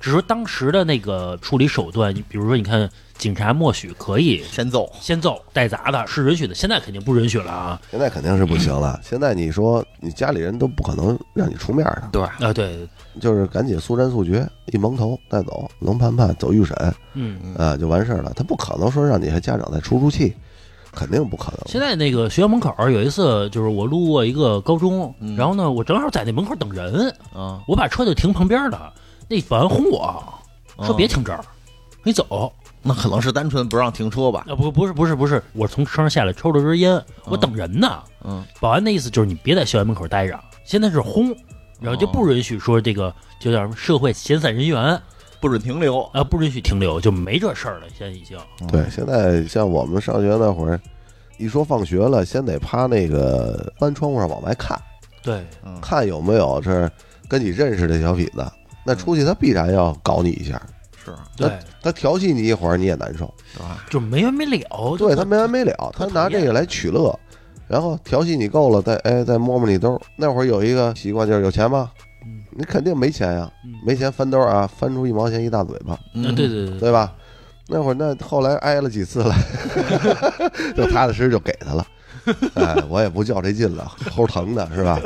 [0.00, 7.80] 只是说当时的那个处理手段，你比如说，你看警察默许可以先揍，先揍带砸的，是允许的，现在肯定不允许了啊！
[7.90, 9.00] 现在肯定是不行了。
[9.02, 12.86] 现在你说你家里人都不可能让你出面的，对，啊，对，
[13.20, 16.76] 就是赶紧速战速决，一蒙头带走，能判判走预审
[17.14, 18.32] 嗯，啊，就完事儿了。
[18.36, 20.34] 他不可能说让你还家长再出出气，
[20.92, 21.60] 肯定不可能。
[21.66, 28.92] 现在那个学校门口有一次，就是我路过一个高中，嗯然后呢，我正好在那门口等人，嗯，我把车就停旁边了，
[29.26, 30.22] 那保安轰我
[30.84, 31.42] 说别停这儿，
[32.02, 32.52] 你走。
[32.86, 37.98] 那可能是单纯不让停车吧，啊，不，不是，不是，不是，我从车上下来抽了根烟，我等人呢。
[38.24, 41.34] 嗯，保安的意思就是你别在校园门口待着，现在是轰，
[41.80, 45.00] 然后就不允许说这个就叫什么社会闲散人员
[45.40, 47.86] 不准停留，啊，不允许停留，就没这事儿了。
[47.96, 50.80] 现在已经，对，现在像我们上学那会儿，
[51.38, 54.80] 一说放学了，先得趴那个班窗户上往外看，
[55.22, 56.90] 对，嗯，看有没有这
[57.28, 58.44] 跟你认识的小痞子。
[58.88, 60.60] 那出去他必然要搞你一下，
[61.12, 63.32] 是，对，他调戏你一会儿你也难受。
[63.54, 63.84] 对吧？
[63.90, 64.96] 就没完没了。
[64.98, 67.18] 对他没完没了，他拿这个来取乐，
[67.68, 70.00] 然后调戏你够了，再哎再摸摸你兜儿。
[70.16, 71.90] 那会儿有一个习惯就是有钱吗？
[72.24, 77.12] 嗯你肯定没钱呀，嗯没钱翻兜啊，翻出一毛钱一大嘴巴，嗯，对对对，对吧？
[77.68, 79.34] 那会儿那后来挨了几次了，
[80.76, 81.84] 就踏踏实实就给他了。
[82.54, 85.00] 哎，我也不较这劲了，齁疼的是吧？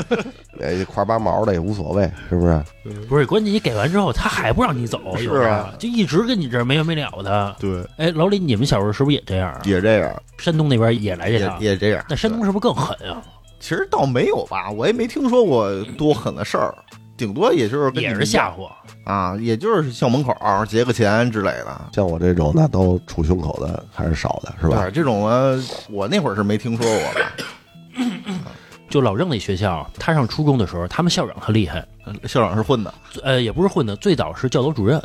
[0.60, 2.62] 哎，一块八毛的也无所谓，是不是？
[3.08, 7.56] 不是关键，你给完之后他还不让你走，是啊就一直跟你这儿没完没了的。
[7.58, 9.60] 对，哎，老李，你们小时候是不是也这样啊？
[9.64, 12.04] 也这样，山东那边也来这也套，也这样。
[12.08, 13.22] 那山东是不是更狠啊？
[13.58, 16.74] 其实倒没有吧，我也没听说过多狠的事儿，
[17.20, 18.68] 顶多也就是跟你也是吓唬。
[19.04, 24.82] 啊，也就是校门口儿结个钱之类的，像我这种那都杵胸口的还是少的，是吧？
[24.82, 25.54] 对这种啊，
[25.90, 27.32] 我那会儿是没听说过吧。
[28.88, 31.86] 就老郑那学校，他上初中的时候，他们校长特厉害，
[32.26, 35.00] 校长是混的，呃，也不是混的，最早是教导主任，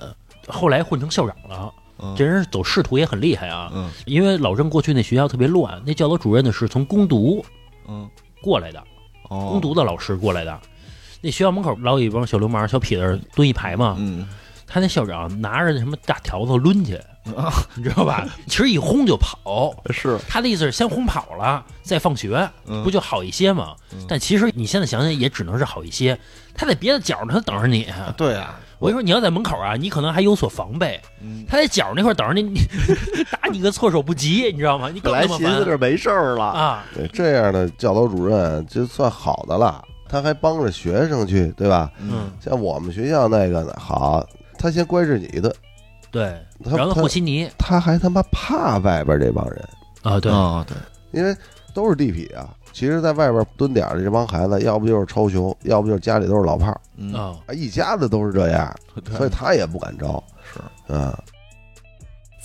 [0.47, 1.71] 后来混成校长了。
[1.97, 7.43] 嗯这人走仕途也很厉害啊，嗯因为老郑过去那学校特别乱，那教导主任呢是从攻读
[7.87, 8.07] 嗯，
[8.41, 8.83] 过来的，
[9.29, 10.59] 哦攻读的老师过来的。
[11.25, 14.27] 那学校门口老有一帮小流氓、小痞子蹲一排嘛，嗯，
[14.67, 16.99] 他那校长拿着那什么大条子抡去，
[17.73, 18.27] 你知道吧？
[18.45, 23.73] 其实一轰就跑，是，他的意思是先轰跑了，再放学，嗯不就好一些吗？
[23.91, 26.15] 嗯但其实你现在想想，也只能是好一些。
[26.57, 27.87] 他在别的角儿他等着你。
[28.15, 32.59] 对啊，我跟你说，你要在门口啊，你可能还有所防备；嗯，他在角那块等着你，你
[33.31, 34.89] 打你个措手不及，你知道吗？
[34.93, 36.83] 你本来寻思这没事儿了，啊！
[36.95, 41.91] 对，这样的教导主任就算好的了，他还帮着学生去，对吧？
[41.99, 44.25] 嗯，像我们学校那个呢，好，
[44.57, 45.53] 他先乖着你的，
[46.11, 46.33] 对。
[46.63, 47.49] 他然后他和稀泥。
[47.57, 49.69] 他还他妈怕外边这帮人，
[50.03, 50.77] 啊，对，啊，对，
[51.11, 51.35] 因为
[51.73, 52.49] 都是地痞啊。
[52.71, 58.73] 其实，在外边蹲点的这帮孩子，要不就是超雄，要不就是家里都是老炮儿，嗯，啊，啊，一家子都是这样，
[59.15, 60.21] 所以他也不敢招。
[60.53, 61.13] 是，嗯，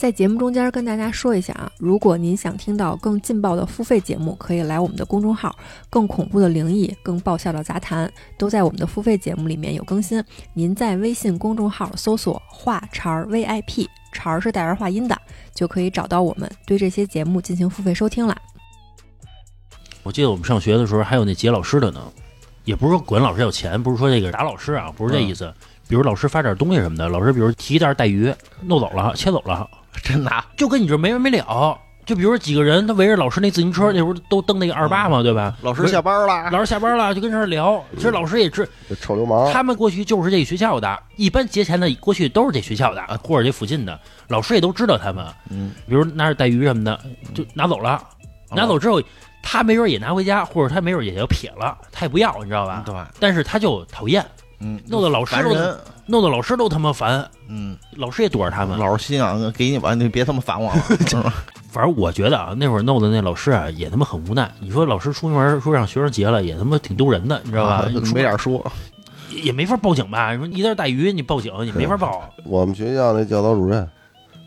[0.01, 5.55] 在节目中间跟大家说一下啊，如果您想听到更劲爆的付费节目，可以来我们的公众号，
[5.91, 10.25] 更恐怖的灵异、更爆笑的杂谈，都在我们的付费节目里面有更新。
[10.55, 15.15] 您在微信公众号搜索“话茬 VIP”，茬是带儿化音的，
[15.55, 18.35] 就可以找到我们，对这些节目进行付费收听啦。
[20.03, 22.01] 我记得我们上学的时候还有那劫老师的呢，
[22.65, 25.53] 也不是说管老师要钱，不是说这个打老师啊，不是这意思。
[25.87, 28.33] 比如老师发点东西什么的，老师比如提一袋带鱼
[28.63, 29.69] 弄走了，切走了，
[30.03, 31.79] 真的啊，就跟你这没完没了。
[32.07, 35.55] 就比如说几个人，他围着老师那自行车，那时候都蹬那个二八嘛，对吧？
[35.63, 37.81] 老师下班了，老师下班了，就跟这儿聊。
[37.95, 38.69] 其实老师也知，
[39.01, 45.25] 臭流氓，他们过去就是这学校的，一般劫钱的过去都是这学校的，或者这附近的，老师也都知道他们。
[45.51, 46.99] 嗯，比如拿着带鱼什么的，
[47.33, 48.03] 就拿走了，
[48.51, 49.01] 拿走之后，
[49.41, 52.83] 他没准也拿回家，或者他没准也就撇了，他也不要，你知道吧？
[52.85, 54.25] 对，但是他就讨厌，
[54.61, 55.51] 嗯，弄得老师都，
[56.07, 58.79] 弄得老师都他妈烦，嗯，老师也躲着他们。
[58.79, 60.81] 老师心想给你吧，你别他妈烦我了，
[61.71, 64.51] 反正我觉得啊，那会儿弄的那老师啊，也他妈很无奈。
[64.61, 67.75] 你说老师出门说让学生结了，也他妈挺丢人的，你知道吧？
[67.77, 68.65] 啊没点说，
[69.31, 70.33] 也也没法报警吧？
[70.35, 72.23] 你说一袋带鱼，你报警你没法报。
[72.45, 73.89] 我们学校那教导主任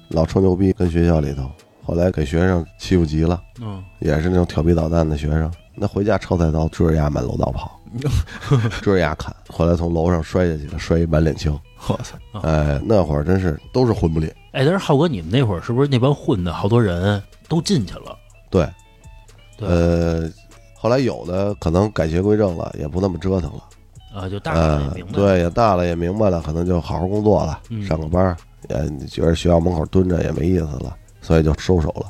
[0.10, 1.50] 老吹牛逼，跟学校里头，
[1.84, 5.52] 后来给学生欺负急了，嗯，也是那种调皮捣蛋的学生。
[5.76, 7.80] 那回家抄菜刀追着丫满楼道跑，
[8.82, 11.52] 追着牙砍，后来从楼上摔下去了，摔一满脸青。
[11.88, 14.30] 我操，哎，那会儿真是都是混不吝。
[14.52, 18.18] 哎，但是浩哥，你们那会儿是不是那帮混的好多人都进去了？
[18.50, 18.68] 对，
[19.58, 20.32] 对呃，
[20.76, 23.64] 后来有的可能改邪归正了，也不那么折腾了。
[24.14, 28.38] 啊，就大了明，白。，对，也大了也明白了，可能就好好工作了，嗯上个班儿，
[28.70, 32.06] 也觉得学校门口蹲着也没意思了，所以就收手了。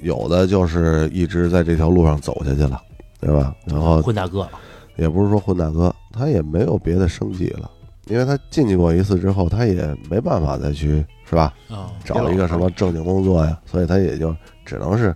[0.00, 2.80] 有的就是一直在这条路上走下去了，
[3.20, 3.54] 对吧？
[3.66, 4.48] 然后混大哥，
[4.98, 7.70] 也不是说混大哥，他也没有别的生计了，
[8.06, 11.54] 因为他进去过一次之后，他也没办法再去，是吧？
[11.70, 14.36] 啊，找一个什么正经工作呀，所以他也就
[14.66, 15.14] 只能是，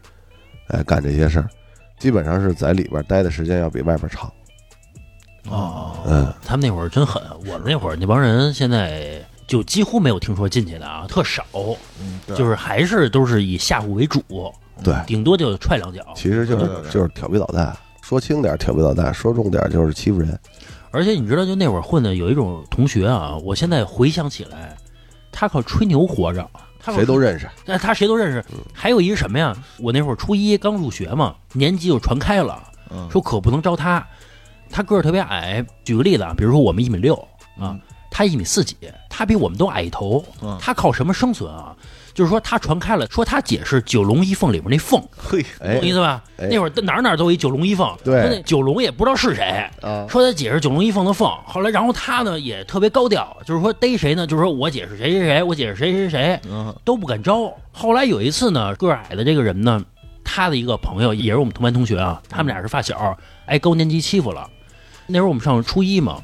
[0.68, 1.48] 哎，干这些事儿，
[1.98, 4.32] 基本上是在里边待的时间要比外边长。
[5.50, 7.20] 哦，嗯，他们那会儿真狠。
[7.40, 11.44] 我们那会儿那帮人现在就几乎没有听说进去的啊，特少，
[12.00, 14.22] 嗯，就是还是都是以吓唬为主，
[14.84, 16.00] 对，顶多就踹两脚。
[16.14, 20.38] 其实就是就是调皮捣蛋，说轻点儿调皮捣蛋，说重点儿就是欺负人。
[20.90, 24.76] 而且你知道，就那会儿混的有一种同学啊，我现在回想起来，
[25.30, 26.46] 他靠吹牛活着，
[26.78, 27.48] 他谁都认识。
[27.64, 28.44] 那他谁都认识。
[28.74, 29.56] 还有一个什么呀？
[29.78, 34.06] 我那会儿初一刚入学嘛，年级就传开了，嗯说可不能招他。
[34.68, 37.14] 他个儿特别矮，举个例子啊，比如说我们一米六
[37.58, 37.78] 啊，
[38.10, 38.76] 他一米四几，
[39.08, 40.58] 他比我们都矮一头嗯。
[40.60, 41.74] 他靠什么生存啊？
[42.14, 46.22] 就是说他传开了，说他姐是九龙一凤里面那凤，嘿哎懂意思吧？
[46.38, 51.30] 哎那会儿哪儿哪儿都有一九龙一凤，对说那九龙也不知道是谁，啊，说他姐是九龙一凤的凤。
[51.46, 57.52] 后来，然后他呢也特别高调，就是说逮谁呢，就是说我姐是谁谁谁，我姐是谁谁谁，嗯都不敢招。
[57.72, 59.82] 后来有一次呢，个儿矮的这个人呢，
[60.22, 64.48] 他的一个朋友也是我们同班同学啊，他们俩是发小，挨高年级欺负了。
[65.06, 66.20] 那时候我们上初一嘛，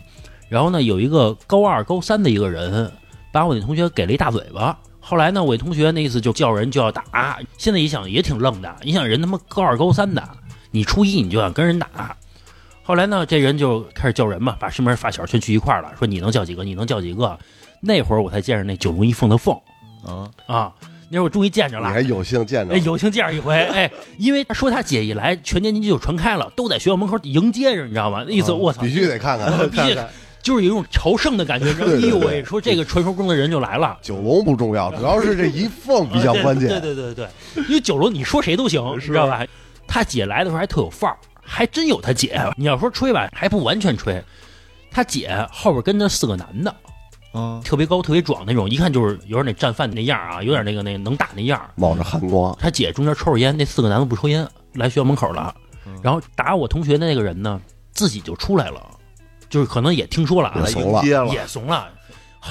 [0.49, 2.91] 然后呢，有一个高二、高三的一个人，
[3.32, 4.78] 把我那同学给了一大嘴巴。
[5.09, 7.38] 后来呢，我一同学那意思就叫人就要打。
[7.56, 10.22] 现在一想也挺愣的，你想人他妈高二、高三的，
[10.70, 12.14] 你初一你就想跟人打。
[12.82, 16.62] 后来呢，这人就开始叫人嘛，把身边发小全聚一块了，说你能叫几个？
[16.62, 17.38] 你能叫几个？
[17.80, 19.59] 那会儿我才见着那九龙一凤的凤
[20.04, 20.72] 啊，啊，
[21.09, 21.88] 那会儿我终于见着了。
[21.88, 28.24] 你还有幸见着哎，，有幸见着一回， 哎，因为他说他姐一来，全年级就传开了，都在学校门口迎接着，你知道吗？
[28.28, 30.09] 那意思，我操，必须得看看 必须看看。
[30.43, 31.70] 就是有一种朝圣的感觉？
[31.84, 33.99] 哎呦喂，说这个传说中的人就来了。
[34.01, 36.68] 九龙不重要，主要是这一凤 比较关键。
[36.68, 37.28] 对对对对，
[37.64, 39.45] 因为九龙你说谁都行，你知道吧？
[39.86, 42.41] 他姐来的时候还特有范儿，还真有他姐。
[42.57, 44.22] 你要说吹吧，还不完全吹。
[44.91, 46.74] 他姐后边跟着四个男的，
[47.32, 51.61] 啊，特别高、特别壮那种，一看就是有点那战犯那样啊，有点那个那能打那样。
[51.74, 55.55] 冒着寒光，他姐中间抽着烟，那四个男的不抽烟，来学校门口了
[55.86, 55.99] 嗯。
[56.03, 57.61] 然后打我同学的那个人呢，
[57.93, 58.80] 自己就出来了，
[59.49, 61.05] 就是可能也听说了啊也，怂了。
[61.05, 61.88] 也怂了。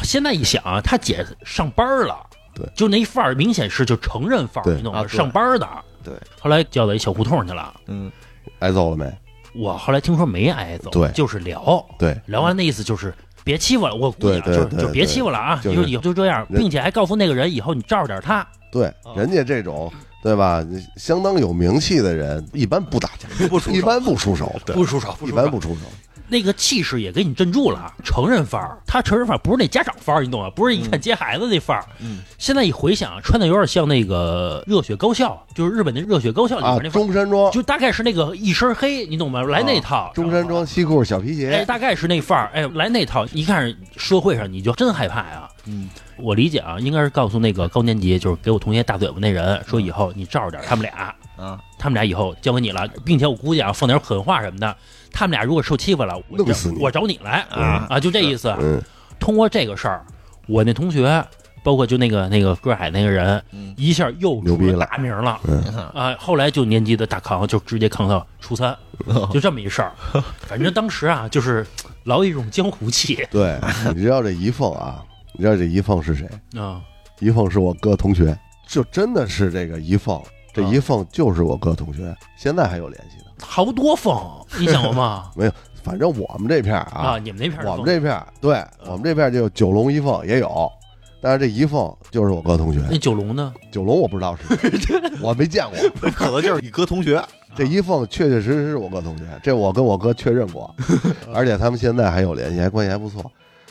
[0.03, 2.15] 现在一想啊，他姐上班了，
[2.53, 2.67] 对。
[2.75, 5.07] 就那范儿明显是就承认范儿，你懂吗？
[5.07, 5.67] 上班的。
[6.03, 7.73] 对，后来叫到一小胡同去了。
[7.87, 8.11] 嗯，
[8.59, 9.11] 挨揍了没？
[9.55, 11.09] 我后来听说没挨揍，对。
[11.11, 11.83] 就是聊。
[11.97, 18.45] 对，聊完那意思就是别欺负了，我估计就就别欺负了啊，就是就是以后就这样，并且还告诉那个人以后你照着点他。
[18.71, 19.15] 对，啊。
[19.15, 19.91] 人家这种
[20.21, 20.63] 对吧，
[20.97, 25.81] 相当有名气的人，一般不打架，不出一般不出手，不出手，一，般不出手。
[26.29, 28.77] 那个气势也给你镇住了，成人范儿。
[28.85, 30.49] 他成人范儿不是那家长范儿，你懂吗？
[30.49, 31.85] 不是一看接孩子那范儿。
[31.99, 39.41] 嗯，现在一回想，穿的有点像那个热血高校，就是日本那热血高校里啊面那，中山装，就大概是那个一身黑，你懂吗？
[39.43, 40.11] 来那套。
[40.13, 45.47] 中山装，西裤小皮哎，鞋，大概是那范儿，哎，来那套，一看社会上你就真害怕呀。
[45.65, 54.75] 嗯，我理解啊，应该是告诉那个高年级，就是给我同学大嘴巴那人，说以后你照着点他们俩，啊，他们俩以后交给你了，并且我估计啊，放点狠话什么的，
[55.11, 58.55] 他们俩如果受欺负了，我弄死你我找你来啊啊，就这意思。
[58.59, 58.81] 嗯，
[59.19, 60.05] 通过这个事儿，
[60.47, 61.23] 我那同学，
[61.63, 65.39] 包括就那个那个个矮那个人，嗯一下又出大名了。
[65.47, 68.75] 嗯，啊，后来就年级的大扛，就直接扛到初三，
[69.33, 69.91] 就这么一事儿。
[70.47, 71.65] 反正当时啊，就是
[72.03, 73.59] 老有一种江湖气对，
[73.95, 75.03] 你知道这一凤啊？
[75.33, 76.27] 你知道这一凤是谁？
[76.59, 76.81] 啊。
[77.19, 78.37] 一凤是我哥同学，
[78.67, 80.21] 就真的是这个一凤，
[80.57, 83.25] 这一凤就是我哥同学，现在还有联系呢。
[83.39, 84.19] 好多凤，
[84.59, 85.29] 你想过吗？
[85.37, 85.51] 没有
[85.83, 90.67] 反正我们这片儿啊，啊，你们那片儿的我们这片儿，对我们这片儿就九龙一凤也有，
[91.21, 93.53] 但是这一凤就是我哥同学，那九龙呢？
[93.71, 95.77] 九龙我不知道是谁，我没见过。
[96.11, 97.23] 可能就是你哥同学，
[97.55, 100.73] 这一凤确确实实是我哥同学，这我跟我哥确认过，
[101.31, 103.23] 而且他们现在还有联系，还关系还不错。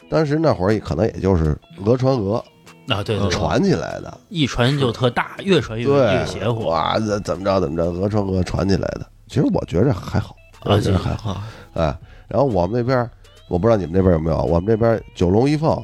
[0.08, 2.42] 当时那会儿可能也就是讹传讹
[2.88, 6.68] 啊，对对，对传起来的，一传就特大， 越传越越邪乎。
[6.68, 9.06] 啊，怎怎么着怎么着，讹传讹传起来的。
[9.28, 11.40] 其实我觉着还好，我觉得还好。
[11.74, 11.96] 哎，
[12.28, 13.08] 然后我们那边，
[13.48, 15.74] 我不知道你们那边有没有，我们这边九龙一凤，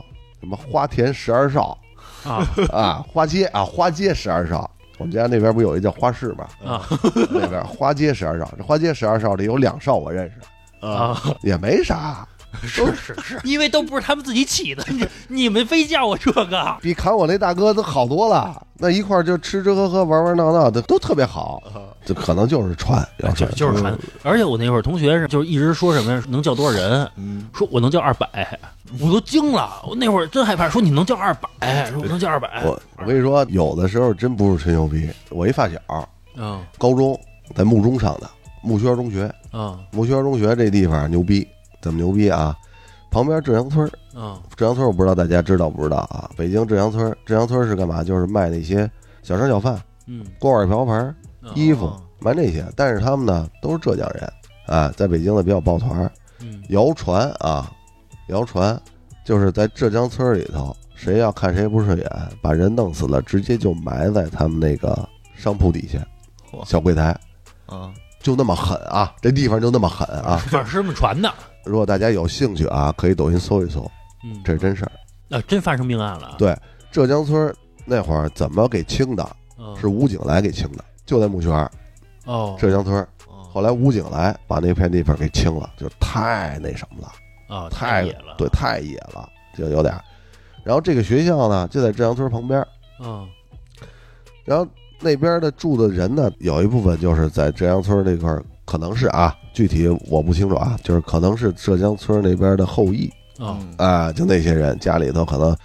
[0.40, 1.76] 什么花田十二少
[2.24, 4.70] 啊 啊，花街啊，花街十二少。
[4.98, 6.46] 我们家那边不有一叫花市吗？
[6.64, 6.86] 啊
[7.32, 11.20] 那边花街十二少，这花街十二少里有两少我认识，啊！
[11.42, 12.28] 也没啥，
[12.62, 16.76] 是是是，因为都不是他们自己起的，你你们非叫我这个。
[16.82, 18.66] 比砍我那大哥都好多了。
[18.78, 21.62] 那一块儿就吃吃喝喝玩玩闹闹的都特别好，
[22.04, 27.08] 这可能就是传，要就就是传，而且我那会儿同学是就是一直说什么呀，能叫多少人？
[27.16, 28.58] 嗯，说我能叫二百，
[28.98, 29.80] 我都惊了。
[29.86, 32.64] 我那会儿真害怕，说你能叫二百，说我能叫二百。
[32.64, 35.08] 我我跟你说，有的时候真不是吹牛逼。
[35.30, 35.78] 我一发小，
[36.36, 37.16] 嗯高中
[37.54, 38.28] 在木中上的
[38.62, 41.46] 木樨中学，嗯木樨中学这地方牛逼，
[41.82, 42.56] 怎么牛逼啊？
[43.10, 46.30] 旁边浙阳村儿，嗯浙阳村儿我不知道大家知道不知道啊？
[46.34, 48.02] 北京浙阳村儿，浙阳村儿是干嘛？
[48.02, 48.90] 就是卖那些
[49.22, 52.64] 小商小贩，嗯，锅碗瓢盆、嗯衣服哦，卖这些。
[52.74, 54.32] 但是他们呢都是浙江人
[54.66, 56.10] 啊，在北京呢比较抱团儿。
[56.40, 57.70] 嗯谣传啊，
[58.28, 58.80] 谣传
[59.24, 62.10] 就是在浙江村儿里头，谁要看谁不顺眼，
[62.40, 65.06] 把人弄死了，直接就埋在他们那个
[65.36, 65.98] 商铺底下
[66.64, 67.14] 小柜台，
[67.66, 67.92] 啊，
[68.22, 69.14] 就那么狠啊！
[69.20, 70.36] 这地方就那么狠啊！
[70.48, 71.32] 反正是这么传的。
[71.64, 73.90] 如果大家有兴趣啊，可以抖音搜一搜，
[74.24, 74.92] 嗯，这是真事儿。
[75.36, 76.36] 啊，真发生命案了。
[76.38, 76.56] 对，
[76.90, 77.54] 浙江村
[77.84, 79.36] 那会儿怎么给清的？
[79.58, 81.70] 嗯，是武警来给清的，就在木圈儿
[82.24, 83.06] 哦浙江村
[83.52, 87.12] 后来武警来把那片地方给清了，就太那什么了。
[87.54, 88.34] 啊，太野了。
[88.38, 89.94] 对，太野了，就有点。
[90.64, 92.64] 然后这个学校呢，就在浙江村旁边
[94.44, 94.66] 然后
[95.02, 105.56] 那边的住的人呢，有一部分就是在浙江村那块儿，可能是啊，具体我不清楚啊，就是可能是浙江村那边的后裔啊嗯啊，就那些人家里头可能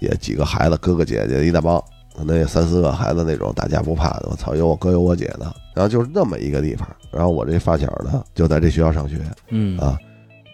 [0.00, 1.82] 也几个孩子，哥哥姐姐一大帮，
[2.16, 4.28] 可能也三四个孩子那种，打架不怕的。
[4.30, 6.88] 我操，有我哥有我姐的，然后就是那么一个地方。
[7.10, 9.18] 然后我这发小呢，就在这学校上学
[9.48, 9.98] 嗯啊，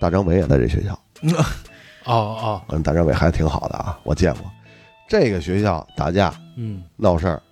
[0.01, 0.99] 大张伟也在这学校。
[2.05, 4.43] 哦哦，跟大张伟还挺好的啊，我见过。
[5.09, 7.43] 这个学校打架嗯闹事儿，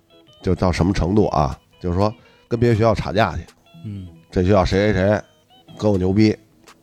[0.41, 1.57] 就到什么程度啊？
[1.79, 2.13] 就是说
[2.47, 3.45] 跟别的学校吵架去，
[3.85, 4.07] 嗯。
[4.29, 5.21] 这学校谁谁谁
[5.77, 6.35] 跟我牛逼，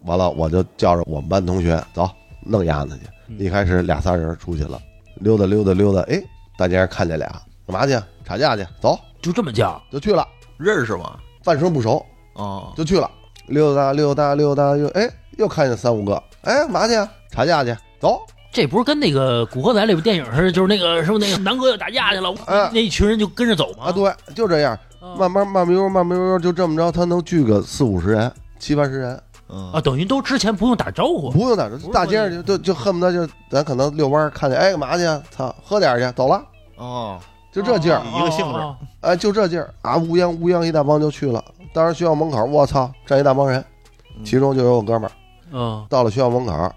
[0.04, 2.08] 完了我就叫着我们班同学走
[2.42, 3.04] 弄丫子去。
[3.28, 3.38] 嗯。
[3.38, 4.80] 一开始俩仨人出去了，
[5.16, 6.22] 溜达溜达溜达，哎，
[6.56, 7.26] 大街上看见俩，
[7.66, 7.98] 干嘛去？
[8.24, 8.98] 吵架去，走。
[9.22, 10.26] 就这么叫，就去了，
[10.58, 11.18] 认识吗？
[11.42, 12.04] 半生不熟。
[12.34, 13.10] 哦，就去了，
[13.46, 16.94] 溜达溜达溜达又哎又看见三五个，哎干嘛去？
[17.30, 18.20] 吵架去，走，
[18.58, 23.84] 这不是跟那个《古惑仔》里边电影似的，就是那个什么那个南哥要打架去了，哎那一群人就跟着走吗？
[23.84, 28.28] 啊，对，就这样，啊慢慢慢慢悠慢慢悠就这么着，他能聚个四五十人、
[28.58, 29.70] 七八十人，嗯。
[29.74, 35.04] 啊，等于都之前不用打招呼，不用打，招呼大街上就就就恨不得就咱可能遛弯儿看见，哎干嘛去？
[35.30, 36.42] 操，喝点儿去，走了，
[36.78, 37.20] 哦，
[37.52, 38.58] 就这劲儿，一个性质。
[38.58, 38.76] 哦。
[39.02, 39.72] 哎，就这劲儿。
[39.82, 41.44] 啊，乌泱乌泱一大帮就去了。
[41.72, 43.64] 当时学校门口，我操，站一大帮人，
[44.18, 44.24] 嗯。
[44.24, 45.12] 其中就有我哥们儿。
[45.52, 45.86] 嗯。
[45.88, 46.72] 到了学校门口，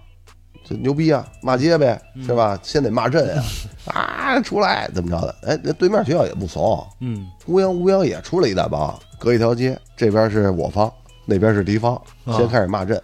[0.72, 2.24] 这牛逼啊，骂街呗，嗯。
[2.24, 2.58] 是吧？
[2.64, 3.44] 先得骂阵呀，
[3.94, 5.36] 啊，出来怎么着的？
[5.48, 7.28] 哎，那对面学校也不怂，嗯。
[7.48, 10.92] 乌泱乌泱也出来一大帮，隔一条街，这边是我方，
[11.26, 11.96] 那边是敌方，
[12.26, 12.38] 啊。
[12.38, 13.02] 先开始骂阵，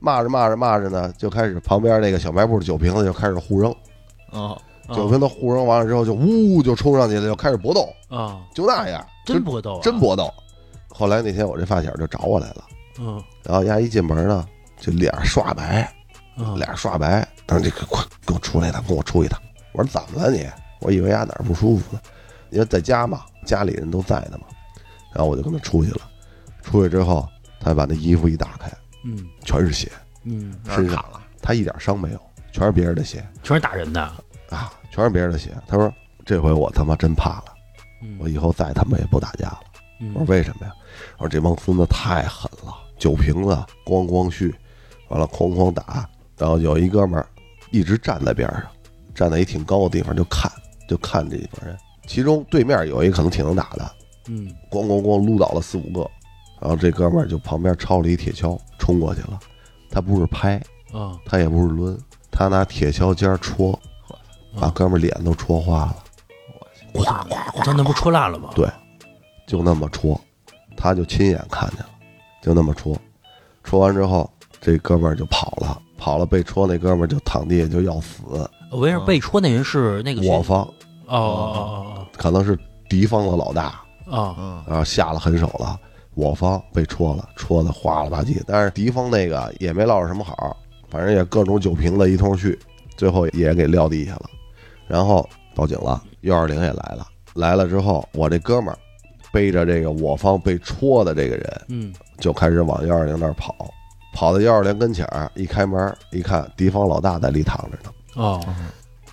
[0.00, 3.70] 骂着骂着骂着呢，就开始旁边那个小卖部的酒瓶子就开始互扔，
[4.30, 4.56] 啊，
[4.94, 10.32] 酒瓶子互扔完了之后就呜就冲上去了，就开始搏斗，啊，就那样，真搏斗啊，真搏斗。
[10.88, 12.64] 后来那天我这发小就找我来了，
[12.98, 13.22] 嗯。
[13.44, 14.44] 然后丫一进门呢，
[14.78, 15.90] 就脸刷白，
[16.38, 19.40] 嗯脸刷白，当时这个快给我出来一趟，跟我出一趟。
[19.72, 20.46] 我说怎么了你？
[20.80, 22.00] 我以为丫哪儿不舒服呢，
[22.50, 24.46] 因为在家嘛，家里人都在呢嘛。
[25.12, 26.00] 然后我就跟他出去了，
[26.62, 27.28] 出去之后，
[27.58, 28.70] 他把那衣服一打开，
[29.04, 29.90] 嗯全是血，
[30.22, 32.20] 嗯，身上了，他一点伤没有，
[32.52, 34.00] 全是别人的血全是打人的，
[34.50, 35.56] 啊，全是别人的血。
[35.66, 35.92] 他说
[36.24, 37.44] 这回我他妈真怕了，
[38.02, 39.60] 嗯我以后再他妈也不打架了。
[40.00, 40.72] 嗯我说为什么呀？
[41.16, 43.50] 我说这帮孙子太狠了，酒瓶子
[43.84, 44.54] 咣咣续，
[45.08, 46.08] 完了哐哐打，
[46.38, 47.26] 然后有一哥们儿
[47.70, 48.62] 一直站在边上，
[49.14, 50.50] 站在一挺高的地方就看，
[50.88, 51.76] 就看这帮人。
[52.06, 53.90] 其中对面有一个可能挺能打的，
[54.28, 56.10] 嗯咣咣咣撸倒了四五个，
[56.60, 59.38] 然后这哥们儿就旁边抄了一铁锹冲过去了，
[59.90, 60.56] 他不是拍，
[60.92, 61.98] 啊他也不是抡，
[62.30, 63.78] 他拿铁锹尖戳，
[64.58, 65.96] 把哥们儿脸都戳花了。
[66.94, 68.50] 我操，我操，那不戳烂了吗？
[68.54, 68.66] 对
[69.46, 70.18] 就那么戳，
[70.76, 71.90] 他就亲眼看见了，
[72.40, 72.96] 就那么戳，
[73.62, 74.30] 戳完之后，
[74.60, 78.22] 这哥们儿就跑了，跑了被戳那哥们儿就躺地下就要死，
[78.70, 80.62] 我为什么被戳那人是那个我方。
[81.06, 84.64] 哦哦可能是敌方的老大，哦哦嗯。
[84.66, 85.78] 然后下了狠手了，
[86.14, 90.56] 我方被戳了，戳的哗了吧唧，但是敌方那个也没落着什么好，
[90.88, 92.58] 反正也各种酒瓶子一通去，
[92.96, 94.30] 最后也给撂地下了，
[94.86, 98.78] 然后报警了，幺二零也来了，来了之后，我这哥们儿
[99.32, 101.62] 背着这个我方被戳的这个人。
[101.68, 101.92] 嗯。
[102.18, 103.54] 就开始往幺二零那儿跑，
[104.12, 108.40] 跑到幺二零跟前儿，一开门一看，敌方老大在里躺着呢，哦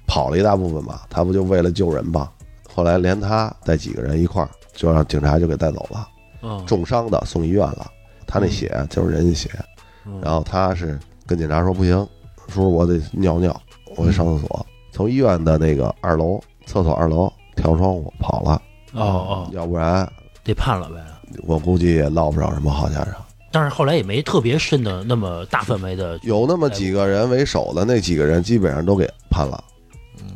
[0.07, 2.31] 跑了一大部分吧，他不就为了救人吧？
[2.73, 6.07] 后来连他带几个人一块儿，就让警察就给带走了，
[6.41, 7.89] 哦，重伤的送医院了，
[8.27, 9.49] 他那血就是人家血，
[10.05, 12.07] 嗯然后他是跟警察说不行，
[12.49, 13.59] 叔我得尿尿，
[13.95, 18.61] 我得上厕所，从医院的那个二楼厕所二楼跳窗户跑了，
[18.93, 20.07] 哦哦，要不然
[20.43, 20.97] 得判了呗。
[21.47, 23.24] 我估计也落不着什么好下场。
[23.56, 29.64] 但是后来也没特别深的那么大范围的有那么几个人为首的，那几个人基本上都给判了。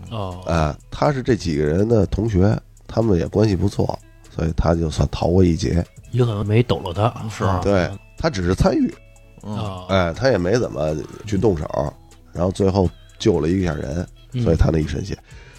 [0.09, 0.41] 哦。
[0.47, 2.57] 哎，他是这几个人的同学，
[2.87, 3.99] 他们也关系不错，
[4.33, 5.85] 所以他就算逃过一劫。
[6.11, 7.43] 也可能没抖了他，是。
[7.43, 7.59] 啊。
[7.61, 8.95] 对他只是参与，
[9.43, 9.53] 嗯。
[9.57, 10.95] 啊，哎，他也没怎么
[11.27, 11.93] 去动手，
[12.31, 14.41] 然后最后救了一下人，嗯。
[14.45, 15.17] 所以他那一身血。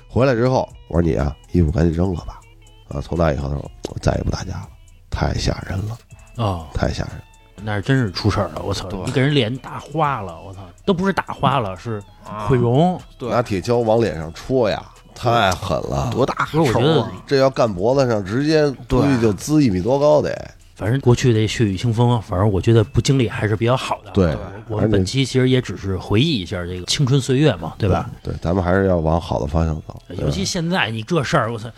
[0.09, 2.41] 回来之后，我说你啊，衣服赶紧扔了吧。
[2.89, 4.69] 啊，从那以后他说我再也不打架了，
[5.11, 5.99] 太吓人了，
[6.37, 7.25] 哦，太吓人了。
[7.65, 8.89] 那是真是出事儿了，我操！
[9.07, 13.01] 你给人脸打花了，我操，都不是打花了，是啊毁容。
[13.19, 14.83] 对拿铁锹往脸上戳呀，
[15.15, 16.11] 太狠了。
[16.13, 20.35] 多大不是我觉得手啊这要干脖子上，直接估计就滋一米多高得。
[20.75, 24.11] 反正过去的血雨腥风，反正我觉得不经历还是比较好的。
[24.13, 24.35] 对
[24.67, 28.09] 我们本期其实也只是回忆一下这个青春岁月嘛，对吧？
[28.23, 30.03] 对，咱们还是要往好的方向走。
[30.17, 31.69] 尤其现在你这事儿，我操，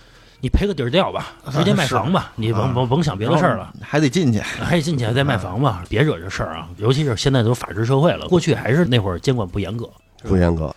[0.43, 4.41] 你赔个底儿掉吧，直接卖房吧，你甭啊甭甭想别的事儿了。，还得进去。
[4.41, 6.69] 还得进去再卖房吧，别惹这事儿啊！
[6.79, 9.89] 尤其是现在都法治社会了，过去还是那会儿监管不严格。
[10.25, 10.75] 不严格，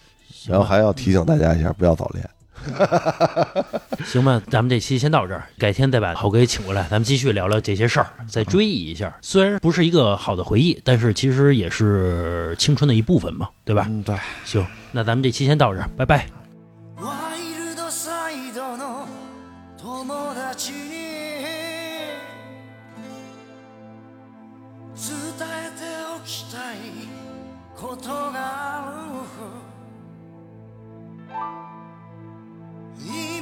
[0.48, 2.30] 然后还要提醒大家一下，不要早恋。
[4.06, 9.12] 行吧，咱们这期先到这儿，改天再把郝哥请过来，咱们继续聊聊这些事儿，再追忆一下。
[9.24, 13.88] 虽然不是一个好的回忆，但是其实也是青春的一部分嘛，对吧？
[13.90, 14.16] 嗯，对。
[14.44, 16.28] 行，那咱们这期先到这儿，拜拜。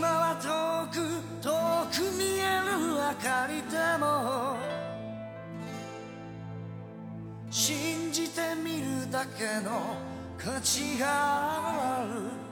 [0.03, 0.99] 今は遠く
[1.41, 1.49] 遠
[1.89, 4.57] く見える明かりでも
[7.49, 9.95] 信じてみるだけの
[10.37, 12.42] 価値がある。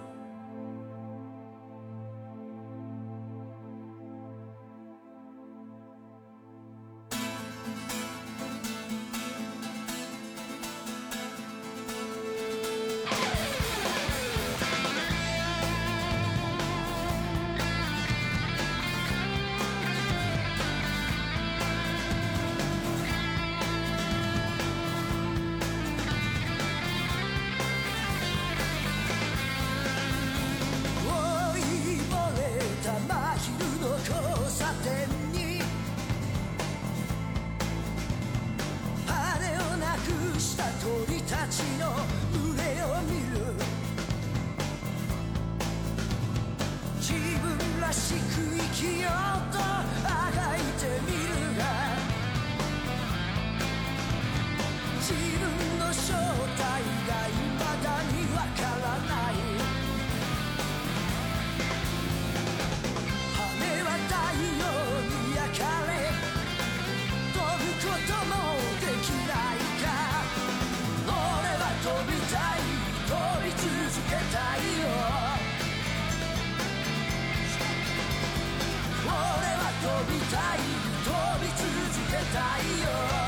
[82.34, 82.82] たい
[83.16, 83.21] よ